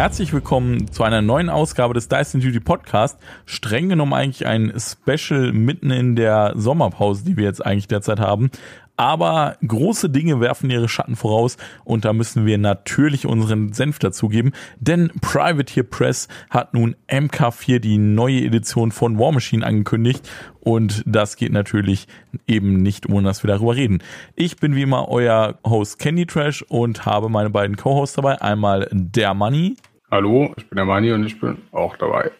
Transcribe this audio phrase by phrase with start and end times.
[0.00, 3.18] Herzlich willkommen zu einer neuen Ausgabe des Dyson Duty Podcast.
[3.44, 8.50] Streng genommen eigentlich ein Special mitten in der Sommerpause, die wir jetzt eigentlich derzeit haben.
[8.96, 14.52] Aber große Dinge werfen ihre Schatten voraus und da müssen wir natürlich unseren Senf dazugeben,
[14.78, 20.26] denn Privateer Press hat nun MK4, die neue Edition von War Machine angekündigt
[20.60, 22.08] und das geht natürlich
[22.46, 24.02] eben nicht, ohne dass wir darüber reden.
[24.34, 28.40] Ich bin wie immer euer Host Candy Trash und habe meine beiden Co-Hosts dabei.
[28.40, 29.76] Einmal der Money.
[30.12, 32.32] Hallo, ich bin der Mani und ich bin auch dabei.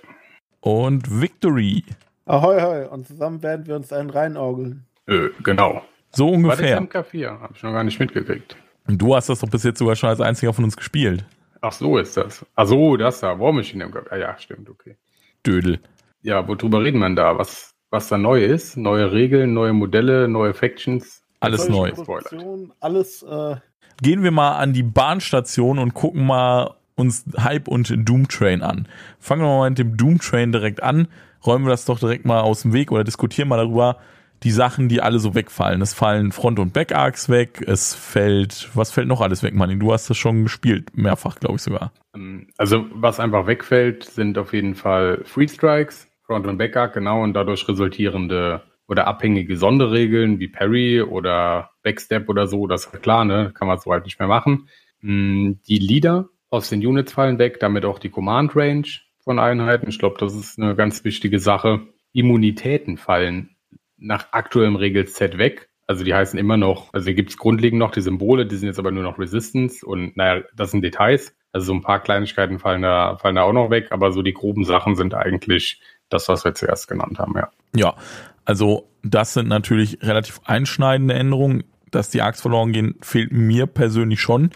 [0.58, 1.84] Und Victory.
[2.26, 2.88] Ahoi, ahoi.
[2.88, 4.86] Und zusammen werden wir uns einen reinorgeln.
[5.06, 5.80] Äh, genau.
[6.10, 6.78] So ungefähr.
[6.78, 7.40] Was ist MK4?
[7.40, 8.56] Hab ich noch gar nicht mitgekriegt.
[8.88, 11.24] Du hast das doch bis jetzt sogar schon als einziger von uns gespielt.
[11.60, 12.44] Ach so ist das.
[12.56, 13.38] Ach so, das da.
[13.38, 14.10] War Machine MK4.
[14.10, 14.96] Ah, ja, stimmt, okay.
[15.46, 15.78] Dödel.
[16.22, 17.38] Ja, worüber reden wir da?
[17.38, 18.76] Was, was da neu ist?
[18.78, 21.22] Neue Regeln, neue Modelle, neue Factions?
[21.38, 21.92] Alles neu.
[22.80, 23.56] Alles, äh
[24.02, 28.86] Gehen wir mal an die Bahnstation und gucken mal, uns Hype und Doom Train an.
[29.18, 31.08] Fangen wir mal mit dem Doom Train direkt an.
[31.44, 33.96] Räumen wir das doch direkt mal aus dem Weg oder diskutieren mal darüber,
[34.42, 35.82] die Sachen, die alle so wegfallen.
[35.82, 39.78] Es fallen Front- und Back-Arcs weg, es fällt, was fällt noch alles weg, Manni?
[39.78, 41.92] Du hast das schon gespielt, mehrfach, glaube ich sogar.
[42.14, 47.22] Ähm, also, was einfach wegfällt, sind auf jeden Fall Free Strikes, Front- und Back-Arc, genau,
[47.22, 53.24] und dadurch resultierende oder abhängige Sonderregeln wie Parry oder Backstep oder so, das ist klar,
[53.24, 54.68] ne, kann man so halt nicht mehr machen.
[55.00, 58.86] Mm, die Leader aus den Units fallen weg, damit auch die Command Range
[59.22, 59.88] von Einheiten.
[59.88, 61.80] Ich glaube, das ist eine ganz wichtige Sache.
[62.12, 63.56] Immunitäten fallen
[63.96, 65.68] nach aktuellem Regelset weg.
[65.86, 68.68] Also die heißen immer noch, also hier gibt es grundlegend noch die Symbole, die sind
[68.68, 71.34] jetzt aber nur noch Resistance und naja, das sind Details.
[71.52, 74.32] Also so ein paar Kleinigkeiten fallen da, fallen da auch noch weg, aber so die
[74.32, 77.50] groben Sachen sind eigentlich das, was wir zuerst genannt haben, ja.
[77.74, 77.94] Ja,
[78.44, 81.64] also das sind natürlich relativ einschneidende Änderungen.
[81.90, 84.50] Dass die Arcs verloren gehen, fehlt mir persönlich schon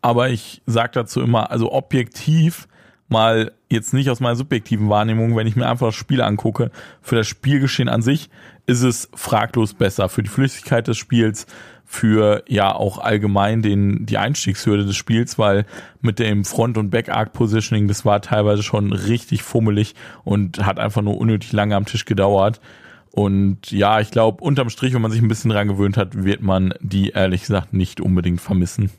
[0.00, 2.68] aber ich sage dazu immer, also objektiv
[3.08, 6.70] mal jetzt nicht aus meiner subjektiven Wahrnehmung, wenn ich mir einfach das Spiel angucke,
[7.00, 8.30] für das Spielgeschehen an sich
[8.66, 11.46] ist es fraglos besser für die Flüssigkeit des Spiels,
[11.86, 15.64] für ja auch allgemein den die Einstiegshürde des Spiels, weil
[16.02, 21.16] mit dem Front- und Back-Arc-Positioning, das war teilweise schon richtig fummelig und hat einfach nur
[21.16, 22.60] unnötig lange am Tisch gedauert.
[23.10, 26.42] Und ja, ich glaube, unterm Strich, wenn man sich ein bisschen dran gewöhnt hat, wird
[26.42, 28.90] man die ehrlich gesagt nicht unbedingt vermissen.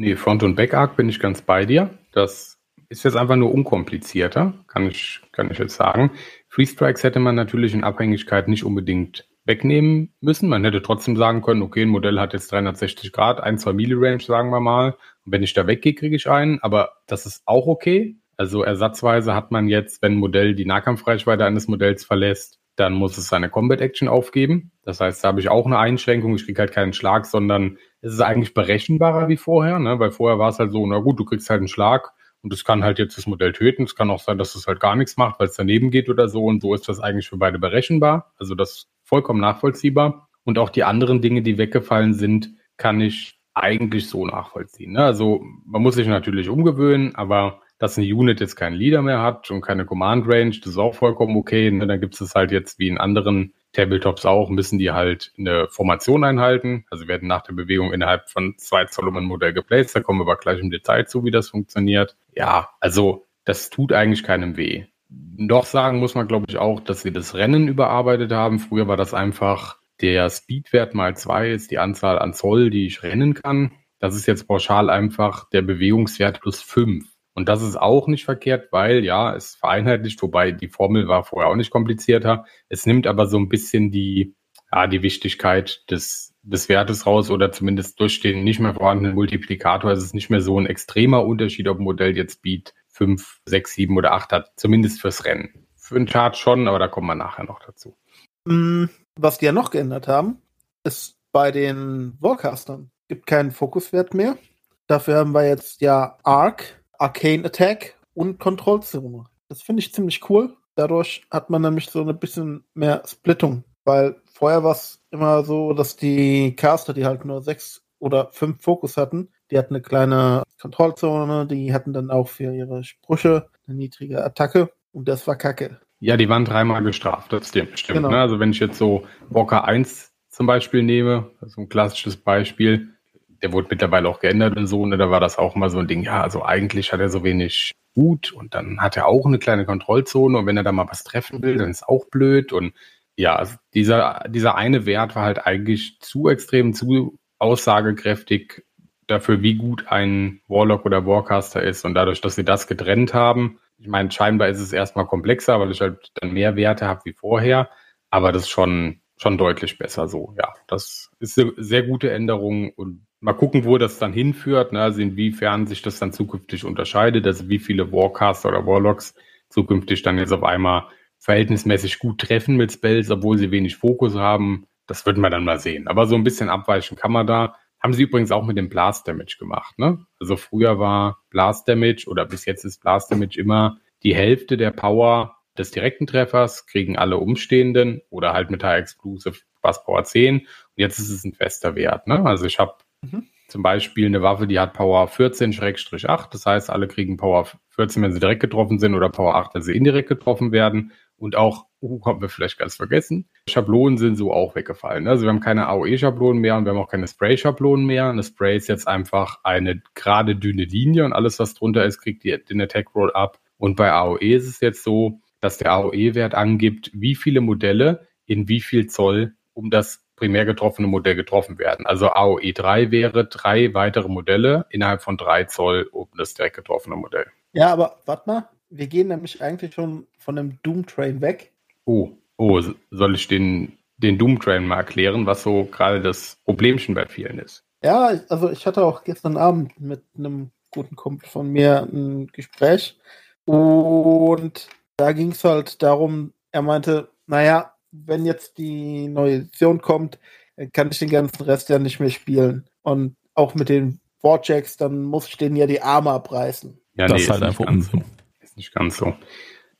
[0.00, 1.90] Nee, Front- und Back-Arc bin ich ganz bei dir.
[2.12, 6.12] Das ist jetzt einfach nur unkomplizierter, kann ich, kann ich jetzt sagen.
[6.48, 10.48] Free Strikes hätte man natürlich in Abhängigkeit nicht unbedingt wegnehmen müssen.
[10.48, 14.22] Man hätte trotzdem sagen können, okay, ein Modell hat jetzt 360 Grad, ein, zwei Millirange,
[14.22, 14.96] sagen wir mal.
[15.26, 16.60] Und wenn ich da weggehe, kriege ich einen.
[16.60, 18.16] Aber das ist auch okay.
[18.38, 23.18] Also ersatzweise hat man jetzt, wenn ein Modell die Nahkampfreichweite eines Modells verlässt, dann muss
[23.18, 24.72] es seine Combat Action aufgeben.
[24.82, 26.34] Das heißt, da habe ich auch eine Einschränkung.
[26.34, 29.98] Ich kriege halt keinen Schlag, sondern es ist eigentlich berechenbarer wie vorher, ne?
[29.98, 32.64] weil vorher war es halt so, na gut, du kriegst halt einen Schlag und es
[32.64, 33.84] kann halt jetzt das Modell töten.
[33.84, 36.28] Es kann auch sein, dass es halt gar nichts macht, weil es daneben geht oder
[36.28, 36.44] so.
[36.46, 38.32] Und so ist das eigentlich für beide berechenbar.
[38.38, 40.28] Also das ist vollkommen nachvollziehbar.
[40.44, 44.92] Und auch die anderen Dinge, die weggefallen sind, kann ich eigentlich so nachvollziehen.
[44.92, 45.04] Ne?
[45.04, 49.50] Also man muss sich natürlich umgewöhnen, aber dass eine Unit jetzt keinen Leader mehr hat
[49.50, 51.70] und keine Command Range, das ist auch vollkommen okay.
[51.70, 51.86] Ne?
[51.86, 56.22] Dann gibt es halt jetzt wie in anderen Tabletops auch, müssen die halt eine Formation
[56.22, 56.84] einhalten.
[56.90, 59.96] Also werden nach der Bewegung innerhalb von zwei Zoll um ein Modell geplaced.
[59.96, 62.16] Da kommen wir aber gleich im Detail zu, wie das funktioniert.
[62.36, 64.84] Ja, also das tut eigentlich keinem weh.
[65.08, 68.58] Doch sagen muss man, glaube ich, auch, dass sie das Rennen überarbeitet haben.
[68.58, 73.02] Früher war das einfach der Speedwert mal zwei ist die Anzahl an Zoll, die ich
[73.02, 73.72] rennen kann.
[73.98, 77.09] Das ist jetzt pauschal einfach der Bewegungswert plus fünf.
[77.34, 81.50] Und das ist auch nicht verkehrt, weil ja, es vereinheitlicht, wobei die Formel war vorher
[81.50, 82.44] auch nicht komplizierter.
[82.68, 84.34] Es nimmt aber so ein bisschen die,
[84.72, 89.92] ja, die Wichtigkeit des, des Wertes raus oder zumindest durch den nicht mehr vorhandenen Multiplikator
[89.92, 93.74] ist es nicht mehr so ein extremer Unterschied, ob ein Modell jetzt Speed 5, 6,
[93.74, 95.66] 7 oder 8 hat, zumindest fürs Rennen.
[95.76, 97.96] Für den Chart schon, aber da kommen wir nachher noch dazu.
[98.44, 98.86] Mm,
[99.16, 100.42] was die ja noch geändert haben,
[100.84, 104.38] ist bei den Warcastern gibt keinen Fokuswert mehr.
[104.86, 109.24] Dafür haben wir jetzt ja Arc, Arcane Attack und Kontrollzone.
[109.48, 110.54] Das finde ich ziemlich cool.
[110.74, 113.64] Dadurch hat man nämlich so ein bisschen mehr Splittung.
[113.84, 118.62] Weil vorher war es immer so, dass die Caster, die halt nur sechs oder fünf
[118.62, 123.76] Fokus hatten, die hatten eine kleine Kontrollzone, die hatten dann auch für ihre Sprüche eine
[123.76, 125.80] niedrige Attacke und das war kacke.
[126.00, 127.78] Ja, die waren dreimal gestraft, das stimmt.
[127.78, 128.10] stimmt Genau.
[128.10, 128.20] ne?
[128.20, 132.94] Also wenn ich jetzt so Walker 1 zum Beispiel nehme, so ein klassisches Beispiel,
[133.42, 134.96] der wurde mittlerweile auch geändert und so, ne?
[134.96, 137.72] da war das auch mal so ein Ding, ja, also eigentlich hat er so wenig
[137.94, 141.04] gut und dann hat er auch eine kleine Kontrollzone und wenn er da mal was
[141.04, 142.74] treffen will, dann ist auch blöd und
[143.16, 148.64] ja, also dieser, dieser eine Wert war halt eigentlich zu extrem, zu aussagekräftig
[149.06, 153.58] dafür, wie gut ein Warlock oder Warcaster ist und dadurch, dass sie das getrennt haben,
[153.80, 157.14] ich meine, scheinbar ist es erstmal komplexer, weil ich halt dann mehr Werte habe wie
[157.14, 157.70] vorher,
[158.10, 160.34] aber das ist schon, schon deutlich besser so.
[160.36, 164.82] Ja, das ist eine sehr gute Änderung und mal gucken, wo das dann hinführt, ne?
[164.82, 169.14] also inwiefern sich das dann zukünftig unterscheidet, also wie viele Warcaster oder Warlocks
[169.48, 170.86] zukünftig dann jetzt auf einmal
[171.18, 174.66] verhältnismäßig gut treffen mit Spells, obwohl sie wenig Fokus haben.
[174.86, 175.86] Das wird man dann mal sehen.
[175.86, 177.56] Aber so ein bisschen abweichen kann man da.
[177.82, 180.04] Haben sie übrigens auch mit dem Blast Damage gemacht, ne?
[180.18, 184.70] Also früher war Blast Damage oder bis jetzt ist Blast Damage immer die Hälfte der
[184.70, 190.40] Power des direkten Treffers, kriegen alle Umstehenden oder halt mit High Exclusive Bass Power 10.
[190.40, 190.46] Und
[190.76, 192.24] jetzt ist es ein fester Wert, ne?
[192.24, 193.26] Also ich habe Mhm.
[193.48, 196.28] zum Beispiel eine Waffe, die hat Power 14-8.
[196.32, 199.62] Das heißt, alle kriegen Power 14, wenn sie direkt getroffen sind oder Power 8, wenn
[199.62, 200.92] sie indirekt getroffen werden.
[201.16, 205.06] Und auch, uh, haben wir vielleicht ganz vergessen, Schablonen sind so auch weggefallen.
[205.06, 208.08] Also wir haben keine AOE-Schablonen mehr und wir haben auch keine Spray-Schablonen mehr.
[208.08, 212.24] Eine Spray ist jetzt einfach eine gerade dünne Linie und alles, was drunter ist, kriegt
[212.24, 213.38] den Attack-Roll ab.
[213.58, 218.48] Und bei AOE ist es jetzt so, dass der AOE-Wert angibt, wie viele Modelle in
[218.48, 221.86] wie viel Zoll um das primär getroffene Modell getroffen werden.
[221.86, 226.94] Also AOE 3 wäre drei weitere Modelle innerhalb von drei Zoll um das direkt getroffene
[226.94, 227.26] Modell.
[227.54, 231.52] Ja, aber warte mal, wir gehen nämlich eigentlich schon von dem Doom Train weg.
[231.86, 236.94] Oh, oh, soll ich den, den Doom Train mal erklären, was so gerade das Problemchen
[236.94, 237.64] bei vielen ist?
[237.82, 242.98] Ja, also ich hatte auch gestern Abend mit einem guten Kumpel von mir ein Gespräch
[243.46, 244.68] und
[244.98, 250.18] da ging es halt darum, er meinte, naja, wenn jetzt die neue Edition kommt,
[250.56, 252.68] dann kann ich den ganzen Rest ja nicht mehr spielen.
[252.82, 256.78] Und auch mit den Warjacks, dann muss ich denen ja die Arme abreißen.
[256.94, 258.00] Ja, das ist halt nicht einfach ganz Unsinn.
[258.00, 258.44] So.
[258.44, 259.14] Ist nicht ganz so.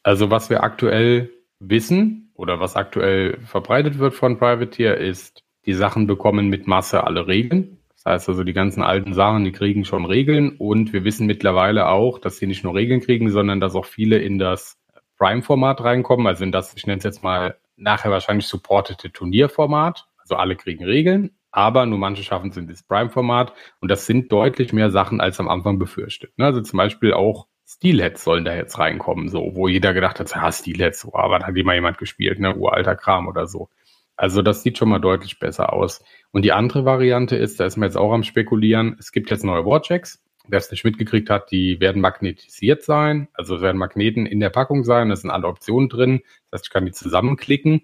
[0.03, 6.07] Also was wir aktuell wissen oder was aktuell verbreitet wird von Privateer ist, die Sachen
[6.07, 7.79] bekommen mit Masse alle Regeln.
[8.03, 11.89] Das heißt also, die ganzen alten Sachen, die kriegen schon Regeln und wir wissen mittlerweile
[11.89, 14.79] auch, dass sie nicht nur Regeln kriegen, sondern dass auch viele in das
[15.19, 20.07] Prime-Format reinkommen, also in das, ich nenne es jetzt mal nachher wahrscheinlich supportete Turnierformat.
[20.19, 24.31] Also alle kriegen Regeln, aber nur manche schaffen es in das Prime-Format und das sind
[24.31, 26.37] deutlich mehr Sachen als am Anfang befürchtet.
[26.39, 26.45] Ne?
[26.45, 30.51] Also zum Beispiel auch Steelheads sollen da jetzt reinkommen, so, wo jeder gedacht hat, ja,
[30.51, 33.69] Steelheads, so, aber da hat immer jemand gespielt, ne, uralter Kram oder so.
[34.17, 36.05] Also das sieht schon mal deutlich besser aus.
[36.31, 39.45] Und die andere Variante ist, da ist man jetzt auch am spekulieren, es gibt jetzt
[39.45, 40.23] neue Warchecks.
[40.51, 43.29] Wer es nicht mitgekriegt hat, die werden magnetisiert sein.
[43.35, 46.23] Also es werden Magneten in der Packung sein, da sind alle Optionen drin.
[46.51, 47.83] Das heißt, ich kann die zusammenklicken.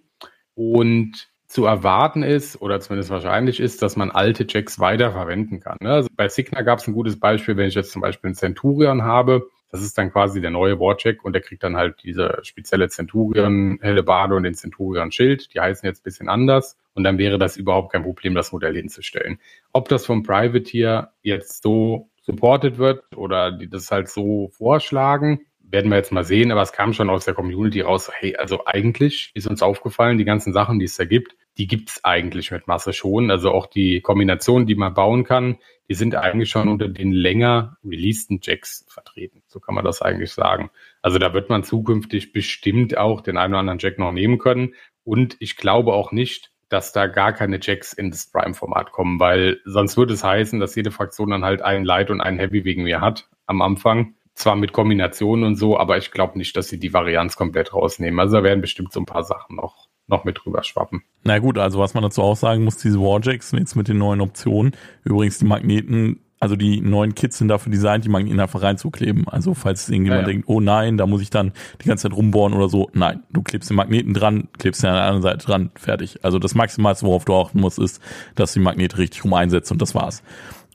[0.54, 5.76] Und zu erwarten ist, oder zumindest wahrscheinlich ist, dass man alte Checks weiterverwenden kann.
[5.80, 5.90] Ne?
[5.90, 9.04] Also bei Signa gab es ein gutes Beispiel, wenn ich jetzt zum Beispiel einen Centurion
[9.04, 12.88] habe, das ist dann quasi der neue Warcheck und der kriegt dann halt diese spezielle
[12.88, 15.52] Centurion Hellebarde und den Centurion Schild.
[15.54, 18.74] Die heißen jetzt ein bisschen anders und dann wäre das überhaupt kein Problem, das Modell
[18.74, 19.38] hinzustellen.
[19.72, 25.90] Ob das vom Privateer jetzt so supported wird oder die das halt so vorschlagen, werden
[25.90, 29.30] wir jetzt mal sehen, aber es kam schon aus der Community raus, hey, also eigentlich
[29.34, 32.92] ist uns aufgefallen, die ganzen Sachen, die es da gibt, die gibt's eigentlich mit Masse
[32.92, 33.30] schon.
[33.30, 35.56] Also auch die Kombinationen, die man bauen kann,
[35.88, 39.42] die sind eigentlich schon unter den länger releaseden Jacks vertreten.
[39.46, 40.70] So kann man das eigentlich sagen.
[41.02, 44.74] Also da wird man zukünftig bestimmt auch den einen oder anderen Jack noch nehmen können.
[45.04, 49.60] Und ich glaube auch nicht, dass da gar keine Jacks in das Prime-Format kommen, weil
[49.64, 52.82] sonst würde es heißen, dass jede Fraktion dann halt einen Light und einen Heavy wegen
[52.82, 54.14] mir hat am Anfang.
[54.34, 58.20] Zwar mit Kombinationen und so, aber ich glaube nicht, dass sie die Varianz komplett rausnehmen.
[58.20, 61.04] Also da werden bestimmt so ein paar Sachen noch, noch mit drüber schwappen.
[61.22, 64.20] Na gut, also was man dazu auch sagen muss, diese Warjacks jetzt mit den neuen
[64.20, 64.72] Optionen,
[65.04, 69.26] übrigens die Magneten, also die neuen Kits sind dafür designt, die Magneten einfach reinzukleben.
[69.28, 70.32] Also falls irgendjemand Ja, ja.
[70.34, 71.52] denkt, oh nein, da muss ich dann
[71.82, 72.90] die ganze Zeit rumbohren oder so.
[72.92, 76.18] Nein, du klebst den Magneten dran, klebst ihn an der anderen Seite dran, fertig.
[76.22, 78.02] Also das Maximalste, worauf du achten musst, ist,
[78.34, 80.22] dass du die Magnete richtig rum einsetzt und das war's.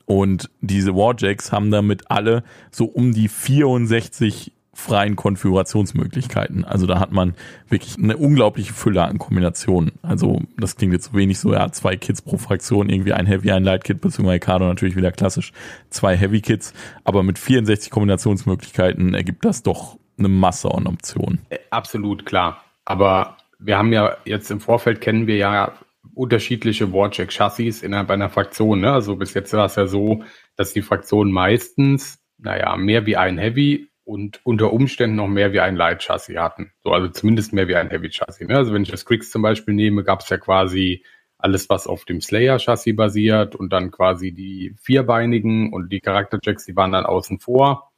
[0.04, 2.42] Und diese Warjacks haben damit alle
[2.72, 6.64] so um die 64 freien Konfigurationsmöglichkeiten.
[6.64, 7.34] Also da hat man
[7.68, 9.92] wirklich eine unglaubliche Fülle an Kombinationen.
[10.02, 13.64] Also das klingt jetzt wenig so, ja, zwei Kits pro Fraktion, irgendwie ein Heavy, ein
[13.64, 15.52] Light Kit, beziehungsweise Kado natürlich wieder klassisch
[15.90, 16.72] zwei Heavy Kits.
[17.04, 21.40] Aber mit 64 Kombinationsmöglichkeiten ergibt das doch eine Masse an Optionen.
[21.50, 22.64] Äh, Absolut, klar.
[22.84, 25.72] Aber wir haben ja jetzt im Vorfeld kennen wir ja
[26.14, 28.80] unterschiedliche Warjack-Chassis innerhalb einer Fraktion.
[28.80, 28.92] Ne?
[28.92, 30.24] Also bis jetzt war es ja so,
[30.56, 35.60] dass die Fraktionen meistens, naja, mehr wie ein Heavy und unter Umständen noch mehr wie
[35.60, 36.72] ein Light Chassis hatten.
[36.82, 38.48] So, also zumindest mehr wie ein Heavy Chassis.
[38.48, 38.56] Ne?
[38.56, 41.04] Also wenn ich das Quicks zum Beispiel nehme, gab es ja quasi
[41.38, 46.76] alles, was auf dem Slayer-Chassis basiert und dann quasi die vierbeinigen und die Charakterchecks, die
[46.76, 47.91] waren dann außen vor.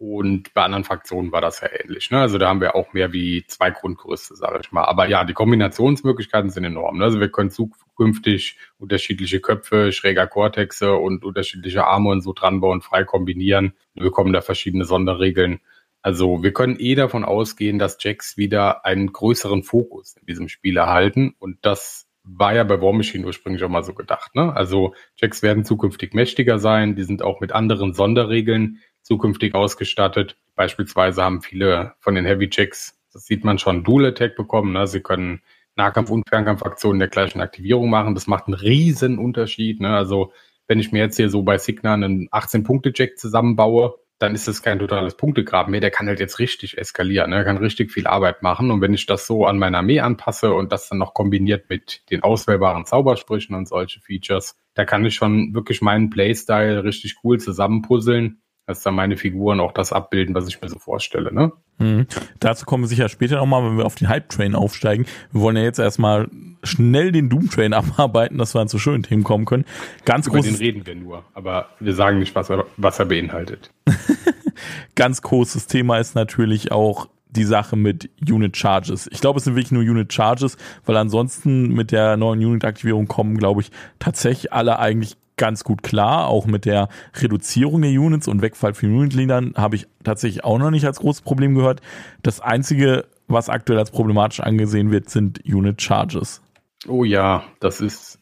[0.00, 2.10] Und bei anderen Fraktionen war das ja ähnlich.
[2.10, 2.20] Ne?
[2.20, 4.86] Also da haben wir auch mehr wie zwei Grundgerüste, sage ich mal.
[4.86, 6.96] Aber ja, die Kombinationsmöglichkeiten sind enorm.
[6.96, 7.04] Ne?
[7.04, 12.80] Also wir können zukünftig unterschiedliche Köpfe, schräger Cortexe und unterschiedliche Arme und so dran bauen,
[12.80, 13.74] frei kombinieren.
[13.92, 15.60] Wir bekommen da verschiedene Sonderregeln.
[16.00, 20.78] Also wir können eh davon ausgehen, dass Jacks wieder einen größeren Fokus in diesem Spiel
[20.78, 21.34] erhalten.
[21.38, 24.34] Und das war ja bei War Machine ursprünglich auch mal so gedacht.
[24.34, 24.50] Ne?
[24.56, 26.96] Also Jacks werden zukünftig mächtiger sein.
[26.96, 28.78] Die sind auch mit anderen Sonderregeln
[29.10, 30.36] zukünftig ausgestattet.
[30.54, 34.72] Beispielsweise haben viele von den Heavy Checks, das sieht man schon, Dual Attack bekommen.
[34.72, 34.86] Ne?
[34.86, 35.42] Sie können
[35.74, 38.14] Nahkampf- und Fernkampfaktionen der gleichen Aktivierung machen.
[38.14, 39.80] Das macht einen riesen Unterschied.
[39.80, 39.88] Ne?
[39.88, 40.32] Also
[40.68, 44.78] wenn ich mir jetzt hier so bei Signa einen 18-Punkte-Jack zusammenbaue, dann ist das kein
[44.78, 45.80] totales Punktegraben mehr.
[45.80, 47.44] Der kann halt jetzt richtig eskalieren, ne?
[47.44, 48.70] kann richtig viel Arbeit machen.
[48.70, 52.08] Und wenn ich das so an meine Armee anpasse und das dann noch kombiniert mit
[52.10, 57.40] den auswählbaren Zaubersprüchen und solche Features, da kann ich schon wirklich meinen Playstyle richtig cool
[57.40, 58.40] zusammenpuzzeln
[58.70, 61.34] dass dann meine Figuren auch das abbilden, was ich mir so vorstelle.
[61.34, 61.52] Ne?
[61.78, 62.06] Mhm.
[62.38, 65.06] Dazu kommen wir sicher später nochmal, wenn wir auf den Hype-Train aufsteigen.
[65.32, 66.28] Wir wollen ja jetzt erstmal
[66.62, 69.64] schnell den Doom-Train abarbeiten, dass wir dann zu schönen Themen kommen können.
[70.04, 73.72] Ganz Über den reden wir nur, aber wir sagen nicht, was er, was er beinhaltet.
[74.94, 79.08] Ganz großes Thema ist natürlich auch die Sache mit Unit Charges.
[79.10, 83.36] Ich glaube, es sind wirklich nur Unit Charges, weil ansonsten mit der neuen Unit-Aktivierung kommen,
[83.36, 86.28] glaube ich, tatsächlich alle eigentlich ganz gut klar.
[86.28, 90.70] Auch mit der Reduzierung der Units und Wegfall von Unit-Leadern habe ich tatsächlich auch noch
[90.70, 91.80] nicht als großes Problem gehört.
[92.22, 96.42] Das einzige, was aktuell als problematisch angesehen wird, sind Unit Charges.
[96.86, 98.18] Oh ja, das ist.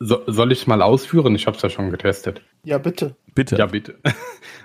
[0.00, 1.34] So, soll ich mal ausführen?
[1.36, 2.42] Ich habe es ja schon getestet.
[2.64, 3.14] Ja, bitte.
[3.34, 3.56] Bitte.
[3.56, 3.98] Ja, bitte.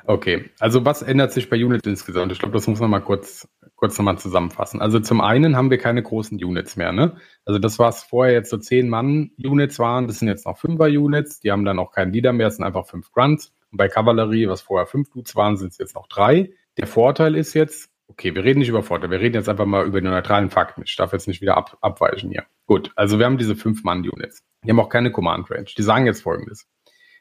[0.10, 2.32] Okay, also was ändert sich bei Unit insgesamt?
[2.32, 3.46] Ich glaube, das muss man mal kurz,
[3.78, 4.82] kurz nochmal zusammenfassen.
[4.82, 6.92] Also zum einen haben wir keine großen Units mehr.
[6.92, 7.16] Ne?
[7.46, 11.40] Also das, was vorher jetzt so 10 Mann-Units waren, das sind jetzt noch 5er-Units.
[11.40, 13.54] Die haben dann auch keinen Leader mehr, es sind einfach 5 Grunts.
[13.72, 16.52] Und bei Kavallerie, was vorher 5 Dudes waren, sind es jetzt noch 3.
[16.78, 19.86] Der Vorteil ist jetzt, okay, wir reden nicht über Vorteil, wir reden jetzt einfach mal
[19.86, 20.82] über die neutralen Fakten.
[20.84, 22.46] Ich darf jetzt nicht wieder ab, abweichen hier.
[22.66, 24.44] Gut, also wir haben diese 5-Mann-Units.
[24.64, 25.70] Die haben auch keine Command-Range.
[25.78, 26.68] Die sagen jetzt folgendes.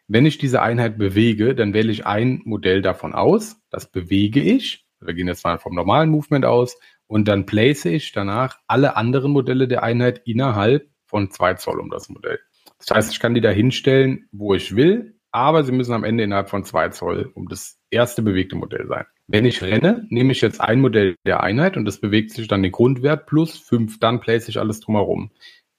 [0.09, 3.61] Wenn ich diese Einheit bewege, dann wähle ich ein Modell davon aus.
[3.71, 4.86] Das bewege ich.
[5.01, 6.79] Wir gehen jetzt mal vom normalen Movement aus.
[7.07, 11.91] Und dann place ich danach alle anderen Modelle der Einheit innerhalb von zwei Zoll um
[11.91, 12.39] das Modell.
[12.79, 16.25] Das heißt, ich kann die da hinstellen, wo ich will, aber sie müssen am Ende
[16.25, 19.05] innerhalb von zwei Zoll um das erste bewegte Modell sein.
[19.29, 22.63] Wenn ich renne, nehme ich jetzt ein Modell der Einheit und das bewegt sich dann
[22.63, 25.31] den Grundwert plus fünf, dann place ich alles drumherum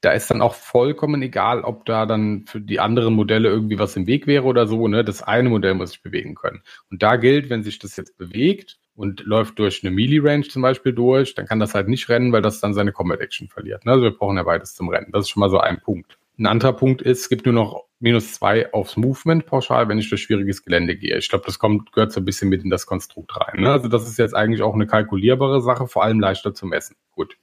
[0.01, 3.95] da ist dann auch vollkommen egal, ob da dann für die anderen Modelle irgendwie was
[3.95, 4.87] im Weg wäre oder so.
[4.87, 5.03] Ne?
[5.03, 6.61] Das eine Modell muss sich bewegen können.
[6.91, 10.91] Und da gilt, wenn sich das jetzt bewegt und läuft durch eine Melee-Range zum Beispiel
[10.91, 13.85] durch, dann kann das halt nicht rennen, weil das dann seine Combat-Action verliert.
[13.85, 13.91] Ne?
[13.91, 15.11] Also wir brauchen ja beides zum Rennen.
[15.11, 16.17] Das ist schon mal so ein Punkt.
[16.39, 20.09] Ein anderer Punkt ist, es gibt nur noch minus zwei aufs Movement pauschal, wenn ich
[20.09, 21.17] durch schwieriges Gelände gehe.
[21.17, 23.61] Ich glaube, das kommt, gehört so ein bisschen mit in das Konstrukt rein.
[23.61, 23.71] Ne?
[23.71, 26.95] Also das ist jetzt eigentlich auch eine kalkulierbare Sache, vor allem leichter zu messen.
[27.11, 27.37] Gut.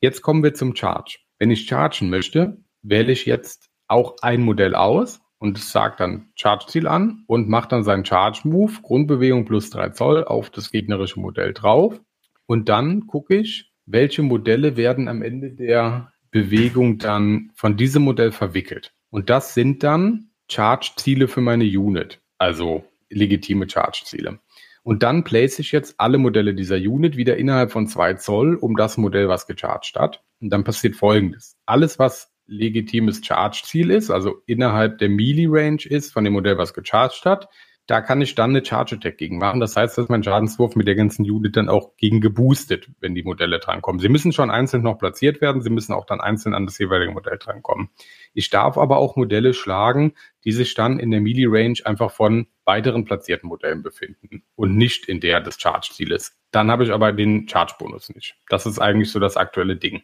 [0.00, 1.18] Jetzt kommen wir zum Charge.
[1.38, 6.86] Wenn ich chargen möchte, wähle ich jetzt auch ein Modell aus und sagt dann Charge-Ziel
[6.86, 11.98] an und macht dann seinen Charge-Move, Grundbewegung plus 3 Zoll auf das gegnerische Modell drauf.
[12.46, 18.32] Und dann gucke ich, welche Modelle werden am Ende der Bewegung dann von diesem Modell
[18.32, 18.92] verwickelt.
[19.08, 24.40] Und das sind dann Charge-Ziele für meine Unit, also legitime Charge-Ziele.
[24.82, 28.76] Und dann place ich jetzt alle Modelle dieser Unit wieder innerhalb von 2 Zoll um
[28.76, 30.22] das Modell, was gecharged hat.
[30.40, 31.56] Und dann passiert Folgendes.
[31.66, 37.24] Alles, was legitimes Charge-Ziel ist, also innerhalb der Melee-Range ist von dem Modell, was gecharged
[37.24, 37.48] hat,
[37.86, 39.58] da kann ich dann eine Charge-Attack gegen machen.
[39.58, 43.24] Das heißt, dass mein Schadenswurf mit der ganzen Unit dann auch gegen geboostet, wenn die
[43.24, 44.00] Modelle drankommen.
[44.00, 47.10] Sie müssen schon einzeln noch platziert werden, sie müssen auch dann einzeln an das jeweilige
[47.10, 47.88] Modell drankommen.
[48.32, 50.14] Ich darf aber auch Modelle schlagen,
[50.44, 55.18] die sich dann in der Melee-Range einfach von weiteren platzierten Modellen befinden und nicht in
[55.18, 56.38] der des Charge-Zieles.
[56.52, 58.36] Dann habe ich aber den Charge-Bonus nicht.
[58.48, 60.02] Das ist eigentlich so das aktuelle Ding.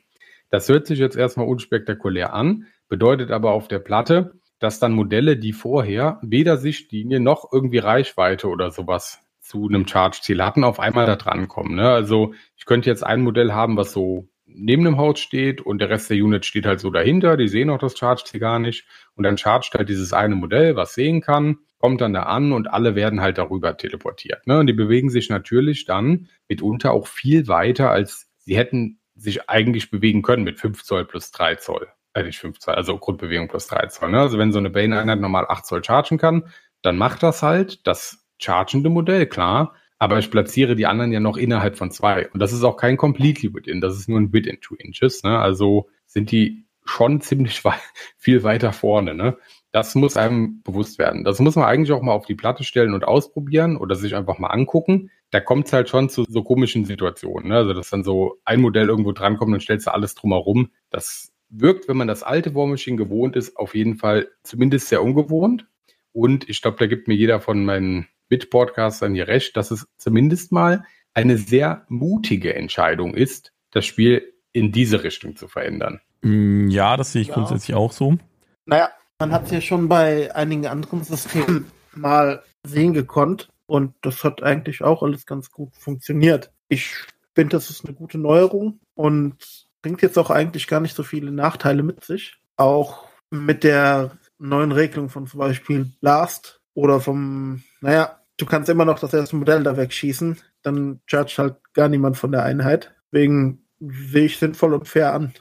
[0.50, 5.36] Das hört sich jetzt erstmal unspektakulär an, bedeutet aber auf der Platte, dass dann Modelle,
[5.36, 11.06] die vorher weder Sichtlinie noch irgendwie Reichweite oder sowas zu einem Charge-Ziel hatten, auf einmal
[11.06, 11.76] da dran kommen.
[11.76, 11.88] Ne?
[11.88, 15.90] Also ich könnte jetzt ein Modell haben, was so neben dem Haus steht und der
[15.90, 19.24] Rest der Unit steht halt so dahinter, die sehen auch das Charge-Ziel gar nicht und
[19.24, 22.94] dann chargt halt dieses eine Modell, was sehen kann, kommt dann da an und alle
[22.94, 24.46] werden halt darüber teleportiert.
[24.46, 24.58] Ne?
[24.58, 29.90] Und die bewegen sich natürlich dann mitunter auch viel weiter, als sie hätten sich eigentlich
[29.90, 31.88] bewegen können mit 5 Zoll plus 3 Zoll.
[32.12, 34.10] Äh, nicht 5 Zoll, also Grundbewegung plus 3 Zoll.
[34.10, 34.20] Ne?
[34.20, 36.44] Also wenn so eine Bane-Einheit normal 8 Zoll chargen kann,
[36.82, 39.74] dann macht das halt das chargende Modell, klar.
[39.98, 42.28] aber ich platziere die anderen ja noch innerhalb von zwei.
[42.28, 45.22] Und das ist auch kein completely within, das ist nur ein within two inches.
[45.22, 45.38] Ne?
[45.38, 47.80] Also sind die schon ziemlich weit,
[48.16, 49.14] viel weiter vorne.
[49.14, 49.36] Ne?
[49.76, 51.22] Das muss einem bewusst werden.
[51.22, 54.38] Das muss man eigentlich auch mal auf die Platte stellen und ausprobieren oder sich einfach
[54.38, 55.10] mal angucken.
[55.30, 57.48] Da kommt es halt schon zu so komischen Situationen.
[57.48, 57.56] Ne?
[57.56, 60.70] Also, dass dann so ein Modell irgendwo drankommt und stellst du alles drumherum.
[60.88, 65.02] Das wirkt, wenn man das alte War Machine gewohnt ist, auf jeden Fall zumindest sehr
[65.02, 65.66] ungewohnt.
[66.14, 70.52] Und ich glaube, da gibt mir jeder von meinen Mit-Podcastern hier recht, dass es zumindest
[70.52, 76.00] mal eine sehr mutige Entscheidung ist, das Spiel in diese Richtung zu verändern.
[76.22, 77.34] Mm, ja, das sehe ich ja.
[77.34, 78.16] grundsätzlich auch so.
[78.64, 78.88] Naja,
[79.18, 84.42] man hat es ja schon bei einigen anderen Systemen mal sehen gekonnt und das hat
[84.42, 86.52] eigentlich auch alles ganz gut funktioniert.
[86.68, 86.94] Ich
[87.34, 89.36] finde, das ist eine gute Neuerung und
[89.82, 92.38] bringt jetzt auch eigentlich gar nicht so viele Nachteile mit sich.
[92.56, 98.84] Auch mit der neuen Regelung von zum Beispiel Blast oder vom, naja, du kannst immer
[98.84, 102.94] noch das erste Modell da wegschießen, dann chargt halt gar niemand von der Einheit.
[103.12, 105.32] Deswegen sehe ich sinnvoll und fair an.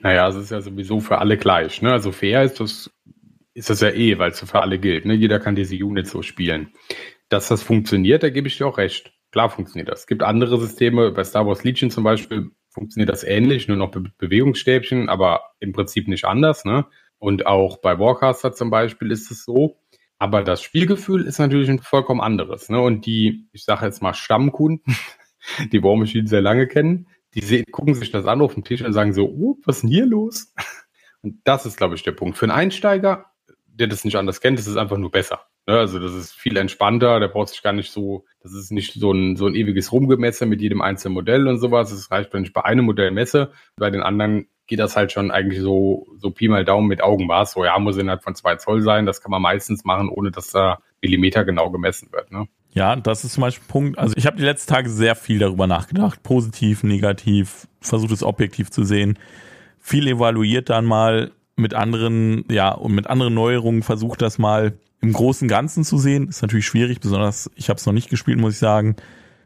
[0.00, 1.82] Naja, es ist ja sowieso für alle gleich.
[1.82, 1.92] Ne?
[1.92, 2.90] Also fair ist das,
[3.58, 5.04] ist das ja eh, weil es für alle gilt.
[5.04, 5.14] Ne?
[5.14, 6.72] Jeder kann diese Unit so spielen.
[7.28, 9.12] Dass das funktioniert, da gebe ich dir auch recht.
[9.32, 10.00] Klar funktioniert das.
[10.00, 13.92] Es gibt andere Systeme, bei Star Wars Legion zum Beispiel funktioniert das ähnlich, nur noch
[13.94, 16.64] mit Bewegungsstäbchen, aber im Prinzip nicht anders.
[16.64, 16.86] Ne?
[17.18, 19.76] Und auch bei Warcaster zum Beispiel ist es so.
[20.18, 22.68] Aber das Spielgefühl ist natürlich ein vollkommen anderes.
[22.68, 22.80] Ne?
[22.80, 24.96] Und die, ich sage jetzt mal Stammkunden,
[25.72, 28.82] die War Machine sehr lange kennen, die sehen, gucken sich das an auf dem Tisch
[28.82, 30.54] und sagen so, oh, was ist denn hier los?
[31.22, 32.38] Und das ist, glaube ich, der Punkt.
[32.38, 33.26] Für einen Einsteiger,
[33.78, 35.40] der das nicht anders kennt, ist es einfach nur besser.
[35.66, 35.78] Ne?
[35.78, 39.12] Also das ist viel entspannter, der braucht sich gar nicht so, das ist nicht so
[39.12, 41.92] ein, so ein ewiges Rumgemesse mit jedem einzelnen Modell und sowas.
[41.92, 43.52] Es reicht, wenn ich bei einem Modell messe.
[43.76, 47.52] Bei den anderen geht das halt schon eigentlich so, so Pi mal Daumen mit Augenmaß.
[47.52, 49.06] So, ja, muss innerhalb von zwei Zoll sein.
[49.06, 52.30] Das kann man meistens machen, ohne dass da Millimeter genau gemessen wird.
[52.32, 52.48] Ne?
[52.72, 53.98] Ja, das ist zum Beispiel ein Punkt.
[53.98, 56.22] Also ich habe die letzten Tage sehr viel darüber nachgedacht.
[56.22, 59.18] Positiv, negativ, versucht es objektiv zu sehen.
[59.78, 65.12] Viel evaluiert dann mal mit anderen, ja, und mit anderen Neuerungen versucht das mal im
[65.12, 66.28] großen Ganzen zu sehen.
[66.28, 68.96] Ist natürlich schwierig, besonders ich habe es noch nicht gespielt, muss ich sagen.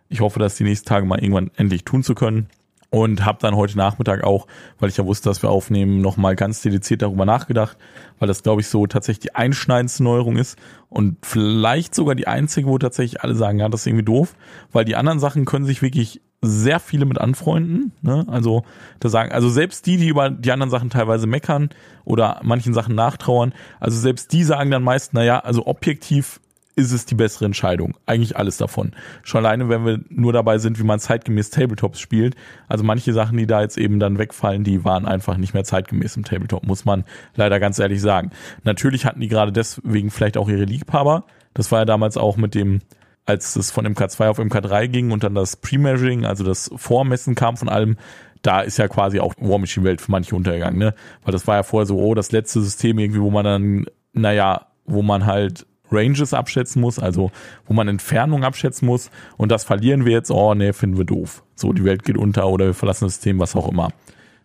[0.09, 2.49] Ich hoffe, das die nächsten Tage mal irgendwann endlich tun zu können
[2.93, 4.47] und habe dann heute Nachmittag auch,
[4.79, 7.79] weil ich ja wusste, dass wir aufnehmen, nochmal ganz dediziert darüber nachgedacht,
[8.19, 10.59] weil das, glaube ich, so tatsächlich die einschneidendste Neuerung ist
[10.91, 14.35] und vielleicht sogar die einzige, wo tatsächlich alle sagen, ja, das ist irgendwie doof,
[14.73, 17.93] weil die anderen Sachen können sich wirklich sehr viele mit anfreunden.
[18.03, 18.27] Ne?
[18.29, 18.63] Also
[19.01, 21.71] da sagen, also selbst die, die über die anderen Sachen teilweise meckern
[22.05, 26.42] oder manchen Sachen nachtrauern, also selbst die sagen dann meist, naja, also objektiv
[26.75, 27.95] ist es die bessere Entscheidung.
[28.07, 28.93] Eigentlich alles davon.
[29.23, 32.35] Schon alleine, wenn wir nur dabei sind, wie man zeitgemäß Tabletops spielt.
[32.69, 36.17] Also manche Sachen, die da jetzt eben dann wegfallen, die waren einfach nicht mehr zeitgemäß
[36.17, 37.05] im Tabletop, muss man
[37.35, 38.31] leider ganz ehrlich sagen.
[38.65, 41.25] Natürlich hatten die gerade deswegen vielleicht auch ihre Liebhaber.
[41.55, 42.81] Das war ja damals auch mit dem,
[43.27, 47.57] als es von MK2 auf MK3 ging und dann das Pre-Measuring, also das Vormessen kam
[47.57, 47.97] von allem,
[48.41, 50.95] da ist ja quasi auch War Machine Welt für manche untergegangen, ne?
[51.23, 54.67] Weil das war ja vorher so, oh, das letzte System irgendwie, wo man dann, naja,
[54.85, 57.31] wo man halt Ranges abschätzen muss, also
[57.67, 59.11] wo man Entfernung abschätzen muss.
[59.37, 61.43] Und das verlieren wir jetzt, oh nee, finden wir doof.
[61.55, 63.91] So, die Welt geht unter oder wir verlassen das System, was auch immer.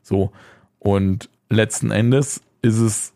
[0.01, 0.31] So.
[0.79, 3.13] Und letzten Endes ist es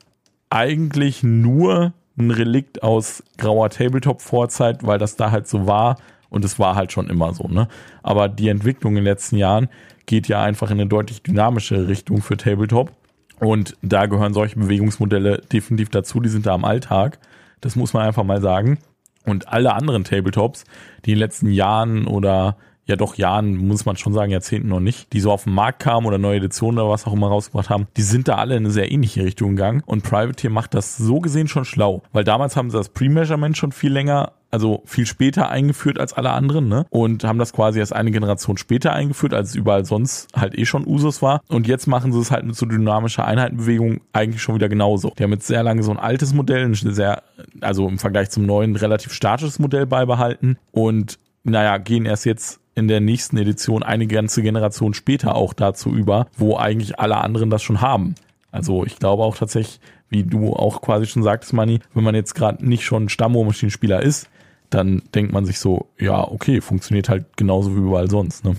[0.49, 5.97] eigentlich nur ein Relikt aus grauer Tabletop-Vorzeit, weil das da halt so war
[6.29, 7.67] und es war halt schon immer so, ne?
[8.03, 9.69] Aber die Entwicklung in den letzten Jahren
[10.05, 12.91] geht ja einfach in eine deutlich dynamische Richtung für Tabletop.
[13.39, 17.19] Und da gehören solche Bewegungsmodelle definitiv dazu, die sind da am Alltag.
[17.61, 18.79] Das muss man einfach mal sagen.
[19.25, 20.65] Und alle anderen Tabletops,
[21.05, 22.57] die in den letzten Jahren oder
[22.91, 25.79] ja doch Jahren, muss man schon sagen, Jahrzehnten noch nicht, die so auf den Markt
[25.79, 28.65] kamen oder neue Editionen oder was auch immer rausgebracht haben, die sind da alle in
[28.65, 29.81] eine sehr ähnliche Richtung gegangen.
[29.85, 33.71] Und Privateer macht das so gesehen schon schlau, weil damals haben sie das Pre-Measurement schon
[33.71, 36.85] viel länger also viel später eingeführt als alle anderen, ne?
[36.89, 40.65] Und haben das quasi erst eine Generation später eingeführt, als es überall sonst halt eh
[40.65, 41.41] schon Usus war.
[41.47, 45.13] Und jetzt machen sie es halt mit so dynamischer Einheitenbewegung eigentlich schon wieder genauso.
[45.17, 47.23] Die haben jetzt sehr lange so ein altes Modell, ein sehr,
[47.61, 52.87] also im Vergleich zum neuen relativ statisches Modell beibehalten und naja, gehen erst jetzt in
[52.87, 57.63] der nächsten Edition eine ganze Generation später auch dazu über, wo eigentlich alle anderen das
[57.63, 58.15] schon haben.
[58.51, 59.79] Also ich glaube auch tatsächlich,
[60.09, 64.29] wie du auch quasi schon sagtest, Manni, wenn man jetzt gerade nicht schon Stammmaschinenspieler ist,
[64.69, 68.45] dann denkt man sich so, ja, okay, funktioniert halt genauso wie überall sonst.
[68.45, 68.55] Ne?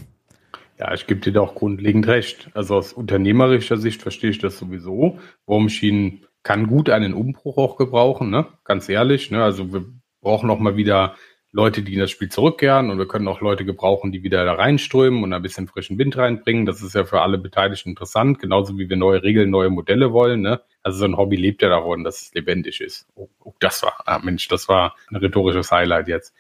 [0.79, 2.51] Ja, ich gebe dir doch grundlegend recht.
[2.55, 5.18] Also aus unternehmerischer Sicht verstehe ich das sowieso.
[5.46, 8.46] Bohrmaschinen kann gut einen Umbruch auch gebrauchen, ne?
[8.64, 9.31] Ganz ehrlich.
[9.31, 9.42] Ne?
[9.42, 9.85] Also wir
[10.20, 11.14] brauchen auch mal wieder
[11.54, 14.54] Leute, die in das Spiel zurückkehren und wir können auch Leute gebrauchen, die wieder da
[14.54, 16.64] reinströmen und ein bisschen frischen Wind reinbringen.
[16.64, 20.40] Das ist ja für alle Beteiligten interessant, genauso wie wir neue Regeln, neue Modelle wollen.
[20.40, 20.62] Ne?
[20.82, 23.06] Also so ein Hobby lebt ja davon, dass es lebendig ist.
[23.14, 26.34] Oh, oh das war, ah Mensch, das war ein rhetorisches Highlight jetzt.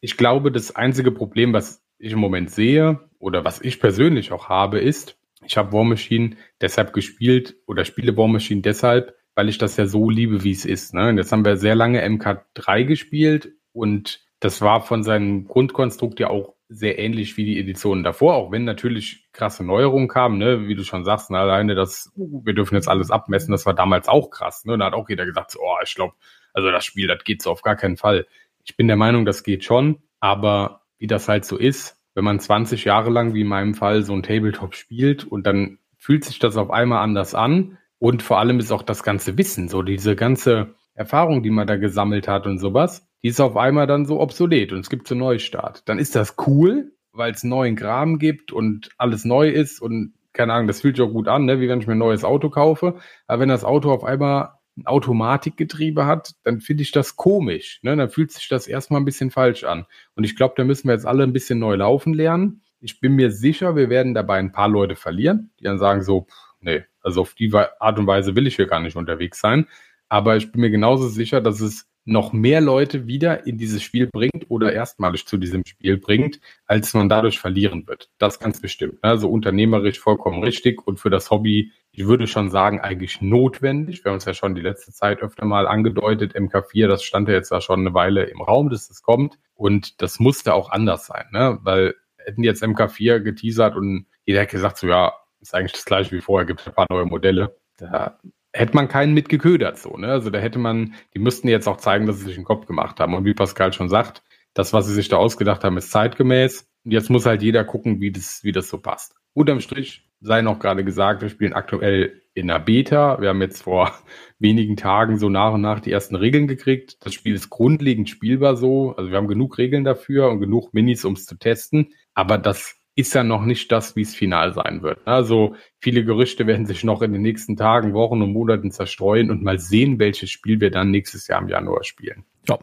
[0.00, 4.48] ich glaube, das einzige Problem, was ich im Moment sehe oder was ich persönlich auch
[4.48, 9.58] habe, ist, ich habe War Machine deshalb gespielt oder spiele War Machine deshalb, weil ich
[9.58, 10.92] das ja so liebe, wie es ist.
[10.92, 11.08] Ne?
[11.08, 16.28] Und jetzt haben wir sehr lange MK3 gespielt und das war von seinem Grundkonstrukt ja
[16.28, 20.68] auch sehr ähnlich wie die Editionen davor, auch wenn natürlich krasse Neuerungen kamen, ne?
[20.68, 21.38] wie du schon sagst, ne?
[21.38, 24.64] alleine das, uh, wir dürfen jetzt alles abmessen, das war damals auch krass.
[24.64, 24.78] Ne?
[24.78, 26.14] Da hat auch jeder gesagt, oh, ich glaube,
[26.54, 28.26] also das Spiel, das geht so auf gar keinen Fall.
[28.64, 32.38] Ich bin der Meinung, das geht schon, aber wie das halt so ist, wenn man
[32.38, 36.38] 20 Jahre lang, wie in meinem Fall, so ein Tabletop spielt und dann fühlt sich
[36.38, 40.14] das auf einmal anders an und vor allem ist auch das ganze Wissen, so diese
[40.16, 44.20] ganze Erfahrung, die man da gesammelt hat und sowas, die ist auf einmal dann so
[44.20, 45.88] obsolet und es gibt so einen Neustart.
[45.88, 50.52] Dann ist das cool, weil es neuen Kram gibt und alles neu ist und keine
[50.52, 51.60] Ahnung, das fühlt sich auch gut an, ne?
[51.60, 53.00] wie wenn ich mir ein neues Auto kaufe.
[53.26, 57.80] Aber wenn das Auto auf einmal ein Automatikgetriebe hat, dann finde ich das komisch.
[57.82, 57.96] Ne?
[57.96, 59.86] Dann fühlt sich das erstmal ein bisschen falsch an.
[60.14, 62.62] Und ich glaube, da müssen wir jetzt alle ein bisschen neu laufen lernen.
[62.80, 66.22] Ich bin mir sicher, wir werden dabei ein paar Leute verlieren, die dann sagen so,
[66.22, 69.66] pff, nee, also auf die Art und Weise will ich hier gar nicht unterwegs sein.
[70.10, 74.08] Aber ich bin mir genauso sicher, dass es noch mehr Leute wieder in dieses Spiel
[74.08, 78.10] bringt oder erstmalig zu diesem Spiel bringt, als man dadurch verlieren wird.
[78.18, 78.98] Das ganz bestimmt.
[79.02, 84.04] Also unternehmerisch vollkommen richtig und für das Hobby, ich würde schon sagen, eigentlich notwendig.
[84.04, 87.34] Wir haben uns ja schon die letzte Zeit öfter mal angedeutet, MK4, das stand ja
[87.34, 89.38] jetzt da schon eine Weile im Raum, dass das kommt.
[89.54, 91.58] Und das musste auch anders sein, ne?
[91.62, 96.16] weil hätten jetzt MK4 geteasert und jeder hätte gesagt, so ja, ist eigentlich das gleiche
[96.16, 97.56] wie vorher, gibt es ein paar neue Modelle.
[97.76, 98.18] Da
[98.52, 100.08] hätte man keinen mitgeködert so, ne?
[100.08, 103.00] Also da hätte man, die müssten jetzt auch zeigen, dass sie sich einen Kopf gemacht
[103.00, 103.14] haben.
[103.14, 104.22] Und wie Pascal schon sagt,
[104.54, 106.68] das, was sie sich da ausgedacht haben, ist zeitgemäß.
[106.84, 109.14] Und jetzt muss halt jeder gucken, wie das, wie das so passt.
[109.32, 113.20] Unterm Strich sei noch gerade gesagt, wir spielen aktuell in der Beta.
[113.20, 113.92] Wir haben jetzt vor
[114.38, 116.98] wenigen Tagen so nach und nach die ersten Regeln gekriegt.
[117.04, 118.94] Das Spiel ist grundlegend spielbar so.
[118.96, 121.92] Also wir haben genug Regeln dafür und genug Minis, um es zu testen.
[122.14, 125.06] Aber das ist ja noch nicht das, wie es final sein wird.
[125.06, 129.42] Also viele Gerüchte werden sich noch in den nächsten Tagen, Wochen und Monaten zerstreuen und
[129.42, 132.24] mal sehen, welches Spiel wir dann nächstes Jahr im Januar spielen.
[132.48, 132.58] Ja,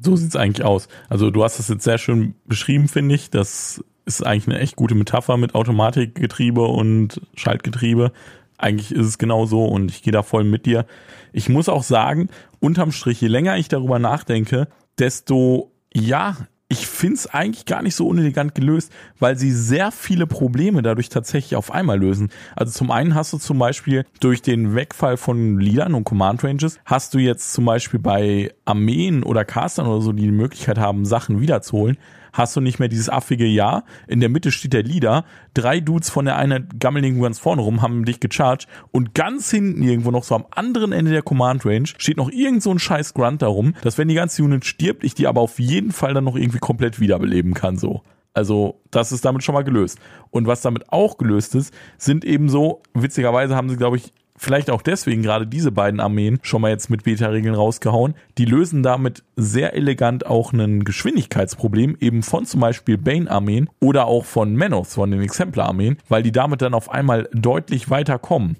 [0.00, 0.88] so sieht's eigentlich aus.
[1.08, 3.30] Also du hast es jetzt sehr schön beschrieben, finde ich.
[3.30, 8.12] Das ist eigentlich eine echt gute Metapher mit Automatikgetriebe und Schaltgetriebe.
[8.58, 10.86] Eigentlich ist es genau so und ich gehe da voll mit dir.
[11.32, 12.28] Ich muss auch sagen,
[12.60, 16.36] unterm Strich, je länger ich darüber nachdenke, desto ja,
[16.68, 21.54] ich find's eigentlich gar nicht so unelegant gelöst, weil sie sehr viele Probleme dadurch tatsächlich
[21.54, 22.30] auf einmal lösen.
[22.56, 26.80] Also zum einen hast du zum Beispiel durch den Wegfall von Leadern und Command Ranges,
[26.84, 31.04] hast du jetzt zum Beispiel bei Armeen oder Castern oder so, die die Möglichkeit haben,
[31.04, 31.98] Sachen wiederzuholen,
[32.36, 33.84] hast du nicht mehr dieses affige Ja.
[34.06, 35.24] In der Mitte steht der Leader.
[35.54, 38.68] Drei Dudes von der einen gammeln irgendwo ganz vorne rum, haben dich gecharged.
[38.92, 42.62] Und ganz hinten irgendwo noch so am anderen Ende der Command Range steht noch irgend
[42.62, 45.58] so ein scheiß Grunt darum, dass wenn die ganze Unit stirbt, ich die aber auf
[45.58, 48.02] jeden Fall dann noch irgendwie komplett wiederbeleben kann, so.
[48.34, 49.98] Also, das ist damit schon mal gelöst.
[50.30, 54.70] Und was damit auch gelöst ist, sind eben so, witzigerweise haben sie, glaube ich, vielleicht
[54.70, 58.14] auch deswegen gerade diese beiden Armeen schon mal jetzt mit Beta-Regeln rausgehauen.
[58.38, 64.24] Die lösen damit sehr elegant auch ein Geschwindigkeitsproblem eben von zum Beispiel Bane-Armeen oder auch
[64.24, 68.56] von Menos, von den Exemplar-Armeen, weil die damit dann auf einmal deutlich weiter kommen.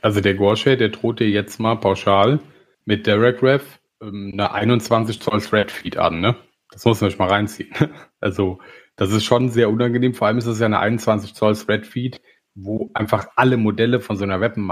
[0.00, 2.40] Also der Gorshay, der droht dir jetzt mal pauschal
[2.84, 3.62] mit Derek Rev
[4.02, 6.36] ähm, eine 21 Zoll Thread Feed an, ne?
[6.72, 7.70] Das muss man sich mal reinziehen.
[8.20, 8.60] Also,
[8.94, 10.14] das ist schon sehr unangenehm.
[10.14, 12.20] Vor allem ist es ja eine 21 Zoll Thread Feed
[12.54, 14.70] wo einfach alle Modelle von so einer Weapon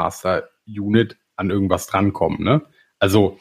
[0.66, 2.42] Unit an irgendwas drankommen.
[2.42, 2.62] Ne?
[2.98, 3.38] Also